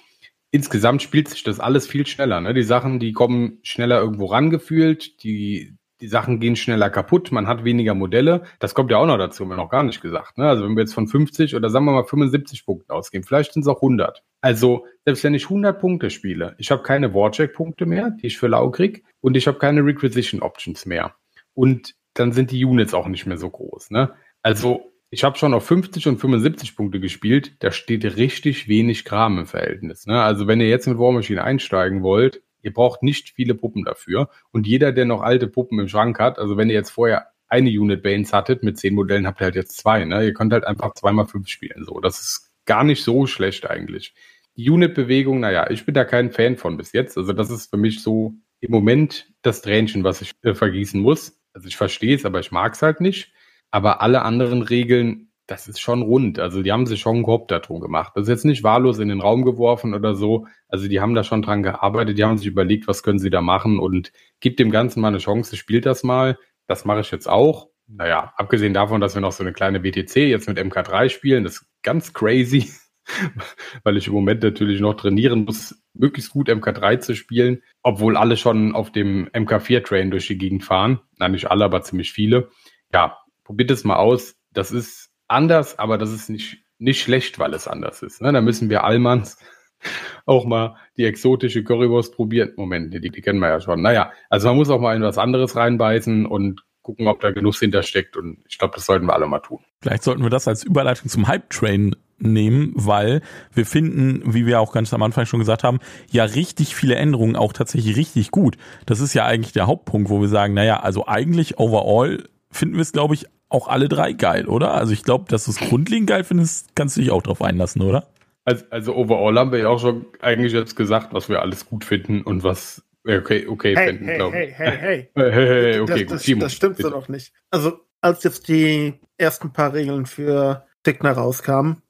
[0.52, 2.42] insgesamt spielt sich das alles viel schneller.
[2.42, 2.54] Ne?
[2.54, 7.66] Die Sachen, die kommen schneller irgendwo rangefühlt, die, die Sachen gehen schneller kaputt, man hat
[7.66, 8.44] weniger Modelle.
[8.60, 10.38] Das kommt ja auch noch dazu, haben wir noch gar nicht gesagt.
[10.38, 10.48] Ne?
[10.48, 13.64] Also wenn wir jetzt von 50 oder sagen wir mal 75 Punkten ausgehen, vielleicht sind
[13.64, 14.24] es auch 100.
[14.42, 18.48] Also selbst wenn ich 100 Punkte spiele, ich habe keine Warcheck-Punkte mehr, die ich für
[18.48, 21.14] lau krieg, und ich habe keine Requisition-Options mehr.
[21.54, 23.92] Und dann sind die Units auch nicht mehr so groß.
[23.92, 24.14] Ne?
[24.42, 27.56] Also, ich habe schon auf 50 und 75 Punkte gespielt.
[27.60, 30.06] Da steht richtig wenig Kram im Verhältnis.
[30.06, 30.22] Ne?
[30.22, 34.30] Also, wenn ihr jetzt mit War Machine einsteigen wollt, ihr braucht nicht viele Puppen dafür.
[34.52, 37.70] Und jeder, der noch alte Puppen im Schrank hat, also wenn ihr jetzt vorher eine
[37.70, 40.06] Unit Banes hattet, mit zehn Modellen habt ihr halt jetzt zwei.
[40.06, 40.26] Ne?
[40.26, 41.84] Ihr könnt halt einfach zweimal fünf spielen.
[41.84, 44.14] So, das ist gar nicht so schlecht eigentlich.
[44.56, 47.18] Die Unit-Bewegung, naja, ich bin da kein Fan von bis jetzt.
[47.18, 51.40] Also, das ist für mich so im Moment das Tränchen, was ich äh, vergießen muss.
[51.54, 53.32] Also, ich verstehe es, aber ich mag es halt nicht.
[53.72, 56.40] Aber alle anderen Regeln, das ist schon rund.
[56.40, 58.14] Also die haben sich schon einen Korb darum gemacht.
[58.16, 60.48] Das ist jetzt nicht wahllos in den Raum geworfen oder so.
[60.68, 62.18] Also die haben da schon dran gearbeitet.
[62.18, 65.18] Die haben sich überlegt, was können sie da machen und gibt dem Ganzen mal eine
[65.18, 65.56] Chance.
[65.56, 66.38] Spielt das mal.
[66.68, 67.70] Das mache ich jetzt auch.
[67.88, 71.54] Naja, abgesehen davon, dass wir noch so eine kleine WTC jetzt mit MK3 spielen, das
[71.54, 72.70] ist ganz crazy.
[73.84, 78.38] weil ich im Moment natürlich noch trainieren muss, möglichst gut MK3 zu spielen, obwohl alle
[78.38, 81.00] schon auf dem MK4-Train durch die Gegend fahren.
[81.18, 82.50] Nein, nicht alle, aber ziemlich viele.
[82.94, 83.18] Ja,
[83.50, 84.36] probiert es mal aus.
[84.54, 88.22] Das ist anders, aber das ist nicht, nicht schlecht, weil es anders ist.
[88.22, 88.32] Ne?
[88.32, 89.40] Da müssen wir Allmanns
[90.28, 92.54] auch mal die exotische Currywurst probieren.
[92.58, 93.82] Moment, die, die kennen wir ja schon.
[93.82, 97.58] Naja, also man muss auch mal in was anderes reinbeißen und gucken, ob da Genuss
[97.60, 98.16] hintersteckt.
[98.18, 99.62] Und ich glaube, das sollten wir alle mal tun.
[99.82, 104.74] Vielleicht sollten wir das als Überleitung zum Hype-Train nehmen, weil wir finden, wie wir auch
[104.74, 105.80] ganz am Anfang schon gesagt haben,
[106.12, 108.58] ja richtig viele Änderungen auch tatsächlich richtig gut.
[108.86, 112.82] Das ist ja eigentlich der Hauptpunkt, wo wir sagen, naja, also eigentlich overall finden wir
[112.82, 114.74] es, glaube ich, auch alle drei geil, oder?
[114.74, 117.82] Also ich glaube, dass du es grundlegend geil findest, kannst du dich auch drauf einlassen,
[117.82, 118.08] oder?
[118.46, 121.84] Also, also overall haben wir ja auch schon eigentlich jetzt gesagt, was wir alles gut
[121.84, 125.80] finden und was okay, okay hey, finden, hey, glaube hey, hey, hey, hey, hey, hey,
[125.80, 126.12] okay, das, gut.
[126.12, 126.96] das, Timo, das stimmt so bitte.
[126.96, 127.34] doch nicht.
[127.50, 131.82] Also, als jetzt die ersten paar Regeln für Signer rauskamen,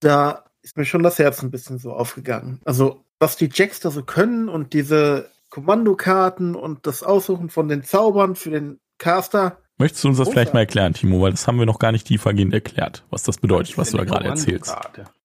[0.00, 2.60] da ist mir schon das Herz ein bisschen so aufgegangen.
[2.64, 7.82] Also, was die Jacks da so können und diese Kommandokarten und das Aussuchen von den
[7.82, 9.58] Zaubern für den Caster.
[9.78, 10.32] Möchtest du uns das Großartig.
[10.32, 11.22] vielleicht mal erklären, Timo?
[11.22, 14.04] Weil das haben wir noch gar nicht tiefergehend erklärt, was das bedeutet, was du da
[14.04, 14.74] gerade erzählst.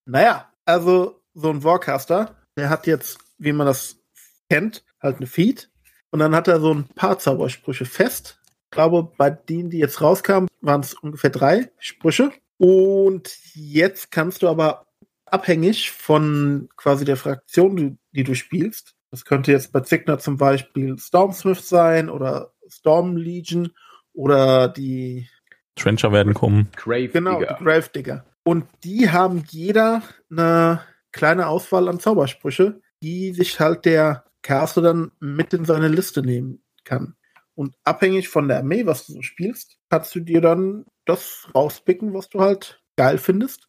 [0.06, 3.98] Naja, also so ein Warcaster, der hat jetzt, wie man das
[4.50, 5.70] kennt, halt eine Feed.
[6.12, 8.40] Und dann hat er so ein paar Zaubersprüche fest.
[8.66, 12.32] Ich glaube, bei denen, die jetzt rauskamen, waren es ungefähr drei Sprüche.
[12.58, 14.86] Und jetzt kannst du aber
[15.26, 20.38] abhängig von quasi der Fraktion, die, die du spielst, das könnte jetzt bei Zigner zum
[20.38, 23.72] Beispiel Stormsmith sein oder Storm Legion
[24.14, 25.28] oder die
[25.76, 26.70] Trencher werden kommen.
[26.76, 27.58] Grave Genau, Digger.
[27.60, 28.26] die Gravedigger.
[28.44, 35.12] Und die haben jeder eine kleine Auswahl an Zaubersprüche, die sich halt der Caster dann
[35.20, 37.16] mit in seine Liste nehmen kann.
[37.56, 42.14] Und abhängig von der Armee, was du so spielst, kannst du dir dann das rauspicken,
[42.14, 43.68] was du halt geil findest.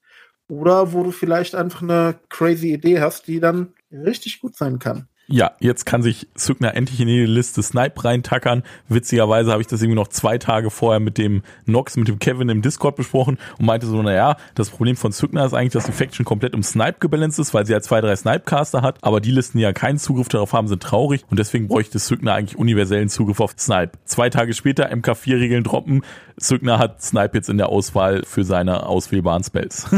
[0.49, 5.09] Oder wo du vielleicht einfach eine crazy Idee hast, die dann richtig gut sein kann.
[5.27, 8.63] Ja, jetzt kann sich Zückner endlich in die Liste Snipe reintackern.
[8.89, 12.51] Witzigerweise habe ich das irgendwie noch zwei Tage vorher mit dem Nox, mit dem Kevin
[12.51, 15.93] im Discord besprochen und meinte so, naja, das Problem von Zückner ist eigentlich, dass die
[15.93, 19.31] Faction komplett um Snipe gebalanced ist, weil sie ja zwei, drei Snipe-Caster hat, aber die
[19.31, 23.09] Listen, die ja keinen Zugriff darauf haben, sind traurig und deswegen bräuchte Zückner eigentlich universellen
[23.09, 23.93] Zugriff auf Snipe.
[24.05, 26.03] Zwei Tage später MK4-Regeln droppen,
[26.39, 29.87] Zückner hat Snipe jetzt in der Auswahl für seine auswählbaren Spells.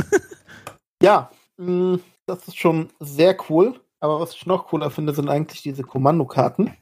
[1.03, 3.79] Ja, mh, das ist schon sehr cool.
[4.01, 6.77] Aber was ich noch cooler finde, sind eigentlich diese Kommandokarten.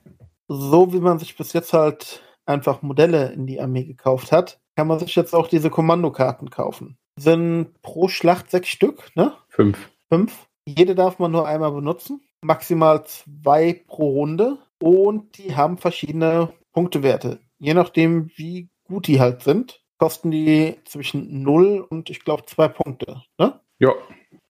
[0.49, 4.89] So wie man sich bis jetzt halt einfach Modelle in die Armee gekauft hat, kann
[4.89, 6.99] man sich jetzt auch diese Kommandokarten kaufen.
[7.19, 9.33] Sind pro Schlacht sechs Stück, ne?
[9.49, 9.91] Fünf.
[10.09, 10.49] Fünf.
[10.67, 12.21] Jede darf man nur einmal benutzen.
[12.43, 14.59] Maximal zwei pro Runde.
[14.83, 17.41] Und die haben verschiedene Punktewerte.
[17.59, 22.69] Je nachdem, wie gut die halt sind, kosten die zwischen 0 und ich glaube zwei
[22.69, 23.23] Punkte.
[23.39, 23.61] Ne?
[23.79, 23.93] Ja,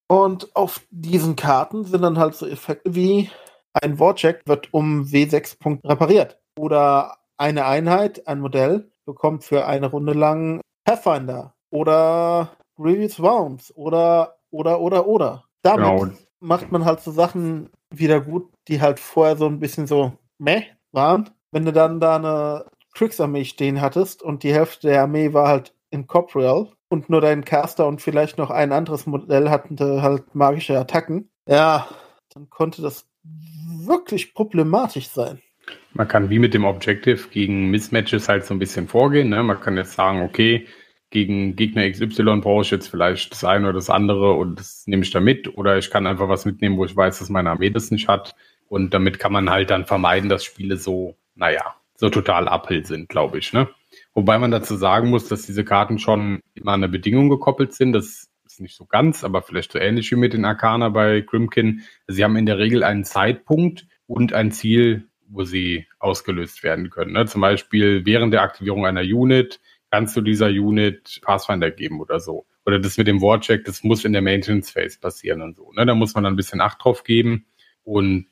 [0.09, 3.31] Und auf diesen Karten sind dann halt so Effekte wie
[3.73, 6.39] ein Warcheck wird um W6 Punkte repariert.
[6.59, 11.55] Oder eine Einheit, ein Modell, bekommt für eine Runde lang Pathfinder.
[11.71, 13.75] Oder Grievous Wounds.
[13.77, 15.45] Oder, oder, oder, oder.
[15.63, 16.13] Damit genau.
[16.41, 20.63] macht man halt so Sachen wieder gut, die halt vorher so ein bisschen so meh
[20.93, 21.31] waren.
[21.51, 25.75] Wenn du dann da eine Kriegsarmee stehen hattest und die Hälfte der Armee war halt
[25.91, 31.29] incorporeal und nur dein Caster und vielleicht noch ein anderes Modell hatten halt magische Attacken,
[31.47, 31.89] ja,
[32.33, 33.07] dann konnte das
[33.85, 35.41] wirklich problematisch sein.
[35.93, 39.29] Man kann wie mit dem Objective gegen Mismatches halt so ein bisschen vorgehen.
[39.29, 39.43] Ne?
[39.43, 40.67] Man kann jetzt sagen, okay,
[41.11, 45.03] gegen Gegner XY brauche ich jetzt vielleicht das eine oder das andere und das nehme
[45.03, 45.57] ich da mit.
[45.57, 48.35] Oder ich kann einfach was mitnehmen, wo ich weiß, dass meine Armee das nicht hat.
[48.69, 53.09] Und damit kann man halt dann vermeiden, dass Spiele so, naja, so total uphill sind,
[53.09, 53.53] glaube ich.
[53.53, 53.69] Ne?
[54.15, 57.93] Wobei man dazu sagen muss, dass diese Karten schon immer an eine Bedingung gekoppelt sind.
[57.93, 61.83] Das ist nicht so ganz, aber vielleicht so ähnlich wie mit den Arcana bei Grimkin.
[62.07, 67.13] Sie haben in der Regel einen Zeitpunkt und ein Ziel, wo sie ausgelöst werden können.
[67.13, 67.27] Ne?
[67.27, 72.47] Zum Beispiel während der Aktivierung einer Unit kannst du dieser Unit Pathfinder geben oder so.
[72.67, 75.73] Oder das mit dem Warcheck, das muss in der Maintenance Phase passieren und so.
[75.73, 75.85] Ne?
[75.85, 77.47] Da muss man dann ein bisschen Acht drauf geben.
[77.83, 78.27] Und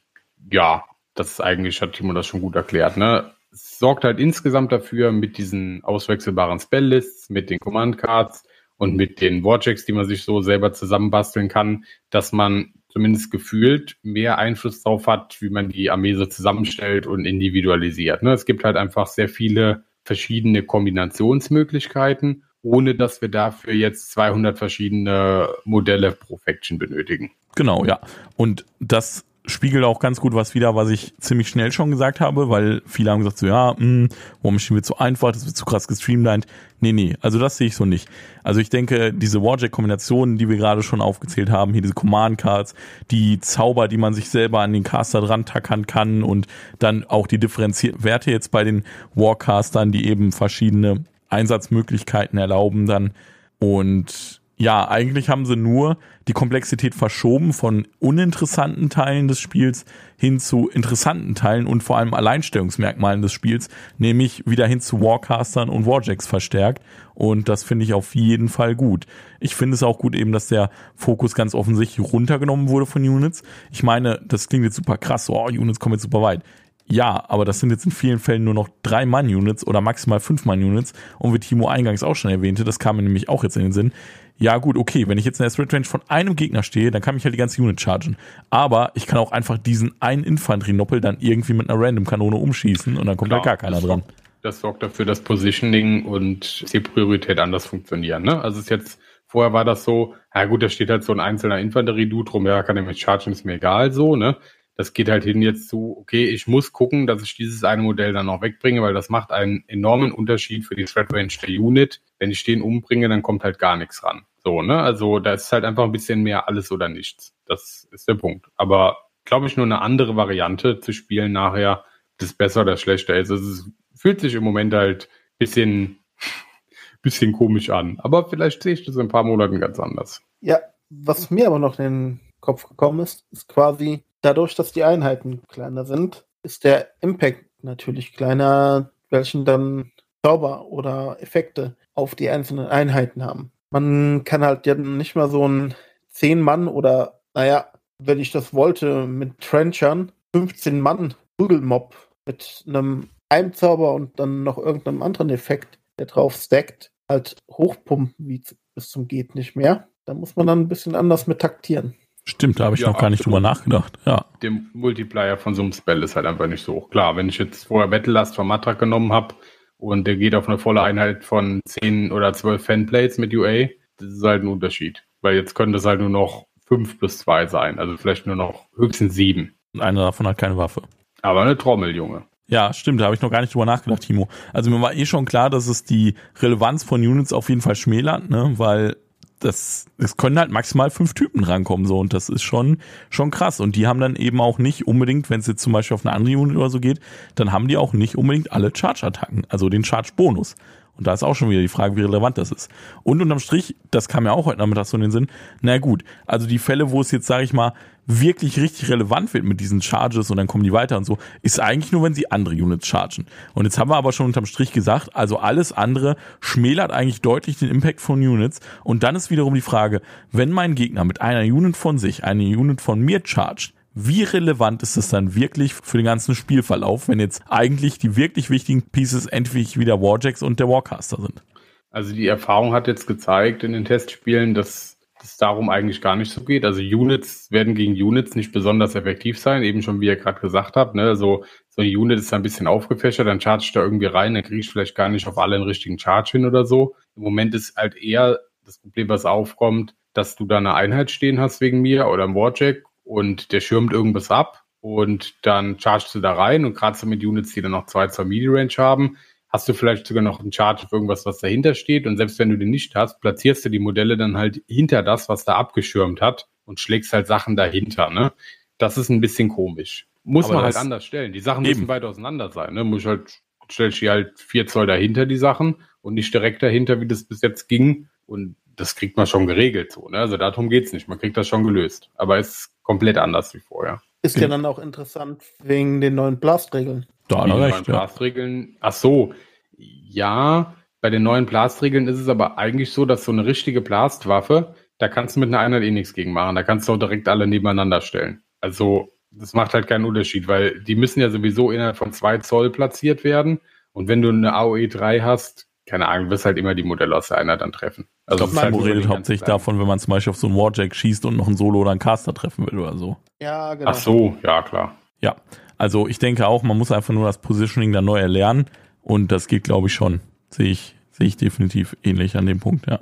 [0.51, 2.97] ja, das ist eigentlich, hat Timo das schon gut erklärt.
[2.97, 3.33] Ne?
[3.53, 8.45] Sorgt halt insgesamt dafür mit diesen auswechselbaren Spelllists, mit den Command Cards
[8.79, 13.97] und mit den Warchecks, die man sich so selber zusammenbasteln kann, dass man zumindest gefühlt
[14.03, 18.23] mehr Einfluss darauf hat, wie man die Armee so zusammenstellt und individualisiert.
[18.23, 18.33] Ne?
[18.33, 25.49] Es gibt halt einfach sehr viele verschiedene Kombinationsmöglichkeiten, ohne dass wir dafür jetzt 200 verschiedene
[25.65, 27.33] Modelle pro Faction benötigen.
[27.55, 28.01] Genau, ja.
[28.37, 32.49] Und das spiegelt auch ganz gut was wieder, was ich ziemlich schnell schon gesagt habe,
[32.49, 34.09] weil viele haben gesagt so, ja, mh,
[34.43, 36.47] War Machine wird zu einfach, das wird zu krass gestreamlined.
[36.81, 38.09] Nee, nee, also das sehe ich so nicht.
[38.45, 42.75] Also ich denke, diese Warjack-Kombinationen, die wir gerade schon aufgezählt haben, hier diese Command-Cards,
[43.11, 46.47] die Zauber, die man sich selber an den Caster dran tackern kann und
[46.79, 53.13] dann auch die differenzierten Werte jetzt bei den Warcastern, die eben verschiedene Einsatzmöglichkeiten erlauben dann
[53.59, 55.97] und ja, eigentlich haben sie nur
[56.29, 59.85] die Komplexität verschoben von uninteressanten Teilen des Spiels
[60.17, 65.69] hin zu interessanten Teilen und vor allem Alleinstellungsmerkmalen des Spiels, nämlich wieder hin zu Warcastern
[65.69, 66.81] und Warjacks verstärkt.
[67.15, 69.07] Und das finde ich auf jeden Fall gut.
[69.41, 73.43] Ich finde es auch gut eben, dass der Fokus ganz offensichtlich runtergenommen wurde von Units.
[73.73, 76.45] Ich meine, das klingt jetzt super krass, oh, Units kommen jetzt super weit.
[76.87, 80.45] Ja, aber das sind jetzt in vielen Fällen nur noch drei Mann-Units oder maximal fünf
[80.45, 80.93] Mann-Units.
[81.19, 83.73] Und wie Timo eingangs auch schon erwähnte, das kam mir nämlich auch jetzt in den
[83.73, 83.93] Sinn.
[84.39, 87.01] Ja, gut, okay, wenn ich jetzt in der Sprint Range von einem Gegner stehe, dann
[87.01, 88.17] kann ich halt die ganze Unit chargen.
[88.51, 93.07] Aber ich kann auch einfach diesen einen Infanterienoppel dann irgendwie mit einer Random-Kanone umschießen und
[93.07, 94.03] dann kommt Klar, halt gar keiner dran.
[94.43, 98.23] das sorgt dafür, dass Positioning und C-Priorität anders funktionieren.
[98.25, 98.41] Ne?
[98.41, 101.21] Also es ist jetzt, vorher war das so, ja gut, da steht halt so ein
[101.21, 104.37] einzelner Infanterie-Dude rum, ja, kann er mit chargen, ist mir egal so, ne?
[104.75, 108.13] Das geht halt hin jetzt zu, okay, ich muss gucken, dass ich dieses eine Modell
[108.13, 112.01] dann noch wegbringe, weil das macht einen enormen Unterschied für die Threat Range der Unit.
[112.19, 114.25] Wenn ich den umbringe, dann kommt halt gar nichts ran.
[114.43, 114.81] So, ne?
[114.81, 117.35] Also da ist halt einfach ein bisschen mehr alles oder nichts.
[117.47, 118.47] Das ist der Punkt.
[118.57, 121.85] Aber glaube ich, nur eine andere Variante zu spielen nachher,
[122.19, 123.31] das besser oder schlechter ist.
[123.31, 125.99] Also, es fühlt sich im Moment halt ein bisschen,
[127.03, 127.99] bisschen komisch an.
[128.01, 130.23] Aber vielleicht sehe ich das in ein paar Monaten ganz anders.
[130.41, 134.85] Ja, was mir aber noch in den Kopf gekommen ist, ist quasi, dadurch, dass die
[134.85, 139.93] Einheiten kleiner sind, ist der Impact natürlich kleiner, welchen dann
[140.25, 143.53] Zauber oder Effekte auf die einzelnen Einheiten haben.
[143.71, 145.75] Man kann halt ja nicht mal so ein
[146.11, 147.67] 10 Mann oder, naja,
[147.99, 151.95] wenn ich das wollte, mit Trenchern 15 Mann Prügelmob
[152.27, 158.43] mit einem Heimzauber und dann noch irgendeinem anderen Effekt, der drauf stackt, halt hochpumpen wie
[158.75, 159.89] bis zum geht nicht mehr.
[160.05, 161.95] Da muss man dann ein bisschen anders mit taktieren.
[162.25, 163.99] Stimmt, da habe ich ja, noch gar nicht drüber nachgedacht.
[164.05, 164.27] Ja.
[164.43, 166.91] Der Multiplier von so einem Spell ist halt einfach nicht so hoch.
[166.91, 169.35] Klar, wenn ich jetzt vorher Battle Last von Matrak genommen habe
[169.77, 174.09] und der geht auf eine volle Einheit von 10 oder 12 Fanplates mit UA, das
[174.09, 175.03] ist halt ein Unterschied.
[175.21, 177.79] Weil jetzt könnte es halt nur noch 5 plus 2 sein.
[177.79, 179.55] Also vielleicht nur noch höchstens 7.
[179.75, 180.83] Und einer davon hat keine Waffe.
[181.23, 182.25] Aber eine Trommel, Junge.
[182.47, 184.29] Ja, stimmt, da habe ich noch gar nicht drüber nachgedacht, Timo.
[184.53, 187.77] Also mir war eh schon klar, dass es die Relevanz von Units auf jeden Fall
[187.77, 188.53] schmälert, ne?
[188.57, 188.97] Weil
[189.45, 192.79] das, es können halt maximal fünf Typen rankommen, so, und das ist schon,
[193.11, 193.61] schon krass.
[193.61, 196.15] Und die haben dann eben auch nicht unbedingt, wenn es jetzt zum Beispiel auf eine
[196.15, 197.01] andere Unit oder so geht,
[197.35, 200.55] dann haben die auch nicht unbedingt alle Charge-Attacken, also den Charge-Bonus.
[200.97, 202.71] Und da ist auch schon wieder die Frage, wie relevant das ist.
[203.03, 205.29] Und unterm Strich, das kam ja auch heute Nachmittag so in den Sinn,
[205.61, 207.73] na gut, also die Fälle, wo es jetzt, sage ich mal,
[208.07, 211.61] wirklich richtig relevant wird mit diesen Charges und dann kommen die weiter und so, ist
[211.61, 213.27] eigentlich nur, wenn sie andere Units chargen.
[213.55, 217.59] Und jetzt haben wir aber schon unterm Strich gesagt, also alles andere schmälert eigentlich deutlich
[217.59, 218.61] den Impact von Units.
[218.83, 220.03] Und dann ist wiederum die Frage,
[220.33, 224.83] wenn mein Gegner mit einer Unit von sich eine Unit von mir chargt, wie relevant
[224.83, 229.27] ist es dann wirklich für den ganzen Spielverlauf, wenn jetzt eigentlich die wirklich wichtigen Pieces
[229.27, 231.43] endlich wieder Warjacks und der Warcaster sind?
[231.91, 236.33] Also die Erfahrung hat jetzt gezeigt in den Testspielen, dass es darum eigentlich gar nicht
[236.33, 236.65] so geht.
[236.65, 240.77] Also Units werden gegen Units nicht besonders effektiv sein, eben schon wie ihr gerade gesagt
[240.77, 240.95] habt.
[240.95, 241.15] Ne?
[241.17, 244.43] So, so eine Unit ist ein bisschen aufgefächert, dann charge ich da irgendwie rein, dann
[244.43, 246.97] kriege ich vielleicht gar nicht auf alle einen richtigen Charge hin oder so.
[247.15, 251.41] Im Moment ist halt eher das Problem, was aufkommt, dass du da eine Einheit stehen
[251.41, 256.21] hast wegen mir oder ein Warjack und der schirmt irgendwas ab und dann chargest du
[256.21, 259.17] da rein und gerade so mit Units, die dann noch zwei zur Midi-Range haben,
[259.49, 262.49] hast du vielleicht sogar noch einen Charge auf irgendwas, was dahinter steht und selbst wenn
[262.49, 266.21] du den nicht hast, platzierst du die Modelle dann halt hinter das, was da abgeschirmt
[266.21, 268.33] hat und schlägst halt Sachen dahinter, ne?
[268.79, 270.09] Das ist ein bisschen komisch.
[270.25, 271.33] Muss Aber man halt anders stellen.
[271.33, 271.81] Die Sachen eben.
[271.81, 272.85] müssen weit auseinander sein, ne?
[272.85, 277.07] Muss halt, stellst du halt vier Zoll dahinter die Sachen und nicht direkt dahinter, wie
[277.07, 280.19] das bis jetzt ging und das kriegt man schon geregelt so, ne?
[280.19, 281.09] Also darum geht's nicht.
[281.09, 282.11] Man kriegt das schon gelöst.
[282.17, 284.01] Aber es ist komplett anders wie vorher.
[284.23, 287.07] Ist ja dann auch interessant wegen den neuen Blast-Regeln.
[287.29, 287.95] Da hat recht, ja.
[287.95, 288.77] Blastregeln.
[288.81, 289.35] Ach so,
[289.77, 290.75] ja.
[291.01, 295.09] Bei den neuen Blastregeln ist es aber eigentlich so, dass so eine richtige Blastwaffe, da
[295.09, 296.55] kannst du mit einer Einheit eh nichts gegen machen.
[296.55, 298.43] Da kannst du auch direkt alle nebeneinander stellen.
[298.61, 302.71] Also das macht halt keinen Unterschied, weil die müssen ja sowieso innerhalb von zwei Zoll
[302.71, 303.61] platziert werden.
[303.93, 307.29] Und wenn du eine AOE 3 hast, keine Ahnung, wirst halt immer die Modelle aus
[307.29, 308.07] der Einheit dann treffen.
[308.27, 310.57] Also ich glaube, Timo halt redet hauptsächlich davon, wenn man zum Beispiel auf so einen
[310.57, 313.17] Warjack schießt und noch einen Solo oder einen Caster treffen will oder so.
[313.41, 313.91] Ja, genau.
[313.91, 314.97] Ach so, ja, klar.
[315.21, 315.37] Ja,
[315.79, 318.67] also ich denke auch, man muss einfach nur das Positioning dann neu erlernen
[319.03, 320.21] und das geht, glaube ich, schon.
[320.49, 323.01] Sehe ich, sehe ich definitiv ähnlich an dem Punkt, ja.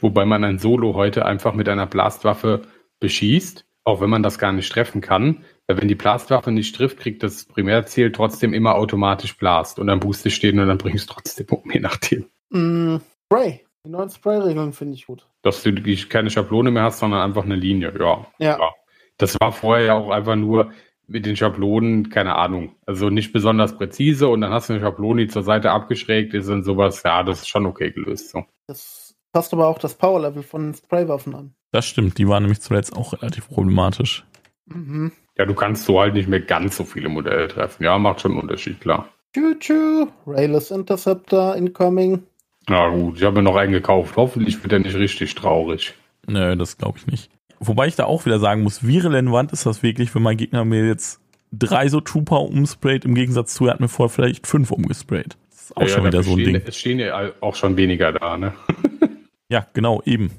[0.00, 2.62] Wobei man ein Solo heute einfach mit einer Blastwaffe
[3.00, 7.22] beschießt, auch wenn man das gar nicht treffen kann, wenn die Blastwaffe nicht trifft, kriegt
[7.22, 11.46] das Primärziel trotzdem immer automatisch Blast und dann Booster stehen und dann bringst du trotzdem
[11.50, 12.26] um, je nachdem.
[12.50, 12.96] Mm,
[13.26, 13.64] Spray.
[13.86, 15.26] Die neuen Spray-Regeln finde ich gut.
[15.42, 15.74] Dass du
[16.08, 18.26] keine Schablone mehr hast, sondern einfach eine Linie, ja.
[18.38, 18.58] Ja.
[18.58, 18.70] ja.
[19.18, 20.72] Das war vorher ja auch einfach nur
[21.06, 25.22] mit den Schablonen, keine Ahnung, also nicht besonders präzise und dann hast du eine Schablone,
[25.22, 28.30] die zur Seite abgeschrägt ist und sowas, ja, das ist schon okay gelöst.
[28.30, 28.44] So.
[28.66, 31.54] Das passt aber auch das Power-Level von den Spraywaffen an.
[31.72, 34.24] Das stimmt, die waren nämlich zuletzt auch relativ problematisch.
[34.66, 35.12] Mhm.
[35.36, 37.82] Ja, du kannst so halt nicht mehr ganz so viele Modelle treffen.
[37.84, 39.08] Ja, macht schon einen Unterschied, klar.
[39.34, 42.22] Choo-choo, Rayless Interceptor incoming.
[42.68, 44.16] Na gut, ich habe mir noch einen gekauft.
[44.16, 45.94] Hoffentlich wird er nicht richtig traurig.
[46.26, 47.30] Nö, das glaube ich nicht.
[47.58, 50.64] Wobei ich da auch wieder sagen muss, wie relevant ist das wirklich, wenn mein Gegner
[50.64, 51.20] mir jetzt
[51.52, 55.36] drei so Trooper umsprayt, im Gegensatz zu, er hat mir vorher vielleicht fünf umgesprayt.
[55.50, 56.62] Das ist auch Ja, schon ja, wieder so ein stehen, Ding.
[56.66, 58.52] Es stehen ja auch schon weniger da, ne?
[59.50, 60.30] Ja, genau, eben.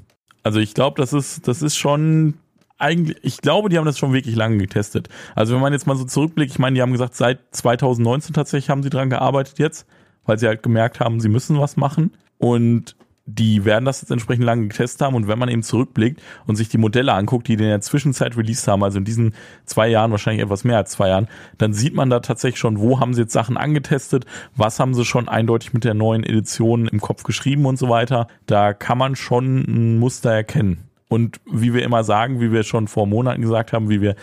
[0.42, 2.34] Also ich glaube, das ist, das ist schon
[2.78, 5.08] eigentlich, ich glaube, die haben das schon wirklich lange getestet.
[5.34, 8.70] Also wenn man jetzt mal so zurückblickt, ich meine, die haben gesagt, seit 2019 tatsächlich
[8.70, 9.86] haben sie dran gearbeitet jetzt,
[10.24, 12.12] weil sie halt gemerkt haben, sie müssen was machen.
[12.38, 12.96] Und
[13.26, 15.16] die werden das jetzt entsprechend lange getestet haben.
[15.16, 18.68] Und wenn man eben zurückblickt und sich die Modelle anguckt, die in der Zwischenzeit released
[18.68, 21.26] haben, also in diesen zwei Jahren, wahrscheinlich etwas mehr als zwei Jahren,
[21.58, 25.04] dann sieht man da tatsächlich schon, wo haben sie jetzt Sachen angetestet, was haben sie
[25.04, 28.28] schon eindeutig mit der neuen Edition im Kopf geschrieben und so weiter.
[28.46, 30.86] Da kann man schon ein Muster erkennen.
[31.08, 34.16] Und wie wir immer sagen, wie wir schon vor Monaten gesagt haben, wie wir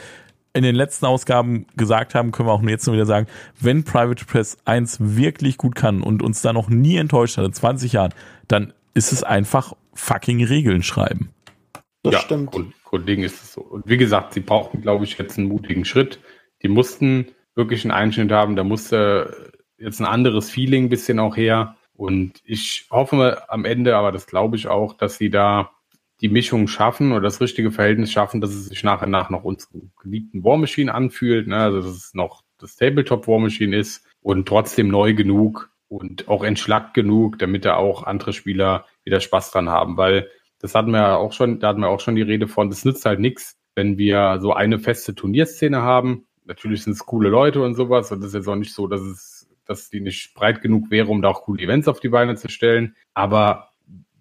[0.54, 3.28] in den letzten Ausgaben gesagt haben, können wir auch jetzt nur wieder sagen,
[3.60, 7.54] wenn Private Press 1 wirklich gut kann und uns da noch nie enttäuscht hat in
[7.54, 8.14] 20 Jahren,
[8.48, 11.30] dann ist es einfach fucking Regeln schreiben.
[12.04, 12.52] Das ja, stimmt.
[12.84, 13.62] Grundlegend ist es so.
[13.62, 16.20] Und wie gesagt, sie brauchten, glaube ich, jetzt einen mutigen Schritt.
[16.62, 18.56] Die mussten wirklich einen Einschnitt haben.
[18.56, 21.76] Da musste jetzt ein anderes Feeling ein bisschen auch her.
[21.96, 25.72] Und ich hoffe am Ende, aber das glaube ich auch, dass sie da
[26.24, 29.44] die Mischung schaffen oder das richtige Verhältnis schaffen, dass es sich nach und nach noch
[29.44, 31.48] unseren geliebten War Machine anfühlt.
[31.48, 31.58] Ne?
[31.58, 36.46] Also, dass es noch das Tabletop War Machine ist und trotzdem neu genug und auch
[36.46, 39.98] entschlackt genug, damit da auch andere Spieler wieder Spaß dran haben.
[39.98, 42.70] Weil das hatten wir ja auch schon, da hatten wir auch schon die Rede von,
[42.70, 46.26] das nützt halt nichts, wenn wir so eine feste Turnierszene haben.
[46.46, 48.14] Natürlich sind es coole Leute und sowas.
[48.14, 51.10] Und das ist jetzt auch nicht so, dass es, dass die nicht breit genug wäre,
[51.10, 52.96] um da auch coole Events auf die Beine zu stellen.
[53.14, 53.73] Aber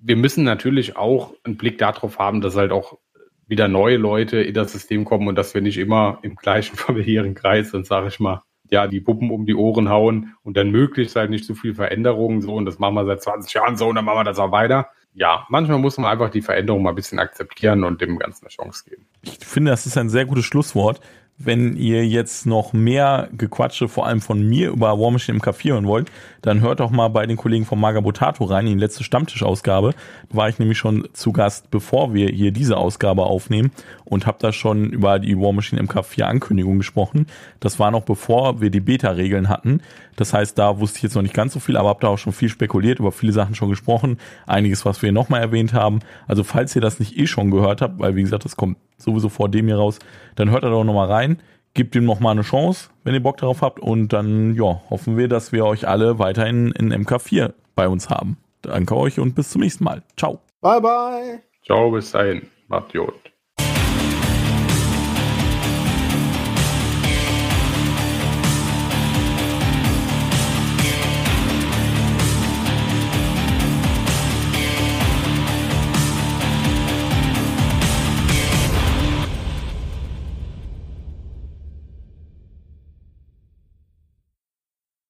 [0.02, 2.98] wir müssen natürlich auch einen Blick darauf haben, dass halt auch
[3.46, 7.34] wieder neue Leute in das System kommen und dass wir nicht immer im gleichen familiären
[7.34, 11.14] Kreis und sage ich mal, ja, die Puppen um die Ohren hauen und dann möglichst
[11.14, 13.96] halt nicht zu viel Veränderungen so und das machen wir seit 20 Jahren so und
[13.96, 14.88] dann machen wir das auch weiter.
[15.14, 18.50] Ja, manchmal muss man einfach die Veränderung mal ein bisschen akzeptieren und dem Ganzen eine
[18.50, 19.06] Chance geben.
[19.20, 21.00] Ich finde, das ist ein sehr gutes Schlusswort.
[21.38, 25.70] Wenn ihr jetzt noch mehr Gequatsche, vor allem von mir, über War Machine im Café
[25.70, 26.10] hören wollt,
[26.40, 29.94] dann hört doch mal bei den Kollegen von Magabotato rein, in die letzte Stammtischausgabe.
[30.28, 33.72] Da war ich nämlich schon zu Gast, bevor wir hier diese Ausgabe aufnehmen
[34.04, 37.26] und habe da schon über die War Machine im Café Ankündigung gesprochen.
[37.60, 39.80] Das war noch bevor wir die Beta-Regeln hatten.
[40.16, 42.18] Das heißt, da wusste ich jetzt noch nicht ganz so viel, aber habe da auch
[42.18, 44.18] schon viel spekuliert, über viele Sachen schon gesprochen.
[44.46, 46.00] Einiges, was wir nochmal erwähnt haben.
[46.28, 49.28] Also falls ihr das nicht eh schon gehört habt, weil wie gesagt, das kommt sowieso
[49.28, 49.98] vor dem hier raus,
[50.36, 51.42] dann hört da doch nochmal rein.
[51.74, 53.80] Gebt ihm nochmal eine Chance, wenn ihr Bock darauf habt.
[53.80, 58.36] Und dann, ja, hoffen wir, dass wir euch alle weiterhin in MK4 bei uns haben.
[58.60, 60.02] Danke euch und bis zum nächsten Mal.
[60.16, 60.40] Ciao.
[60.60, 61.42] Bye, bye.
[61.64, 62.42] Ciao, bis dahin.
[62.68, 63.31] Macht Jod.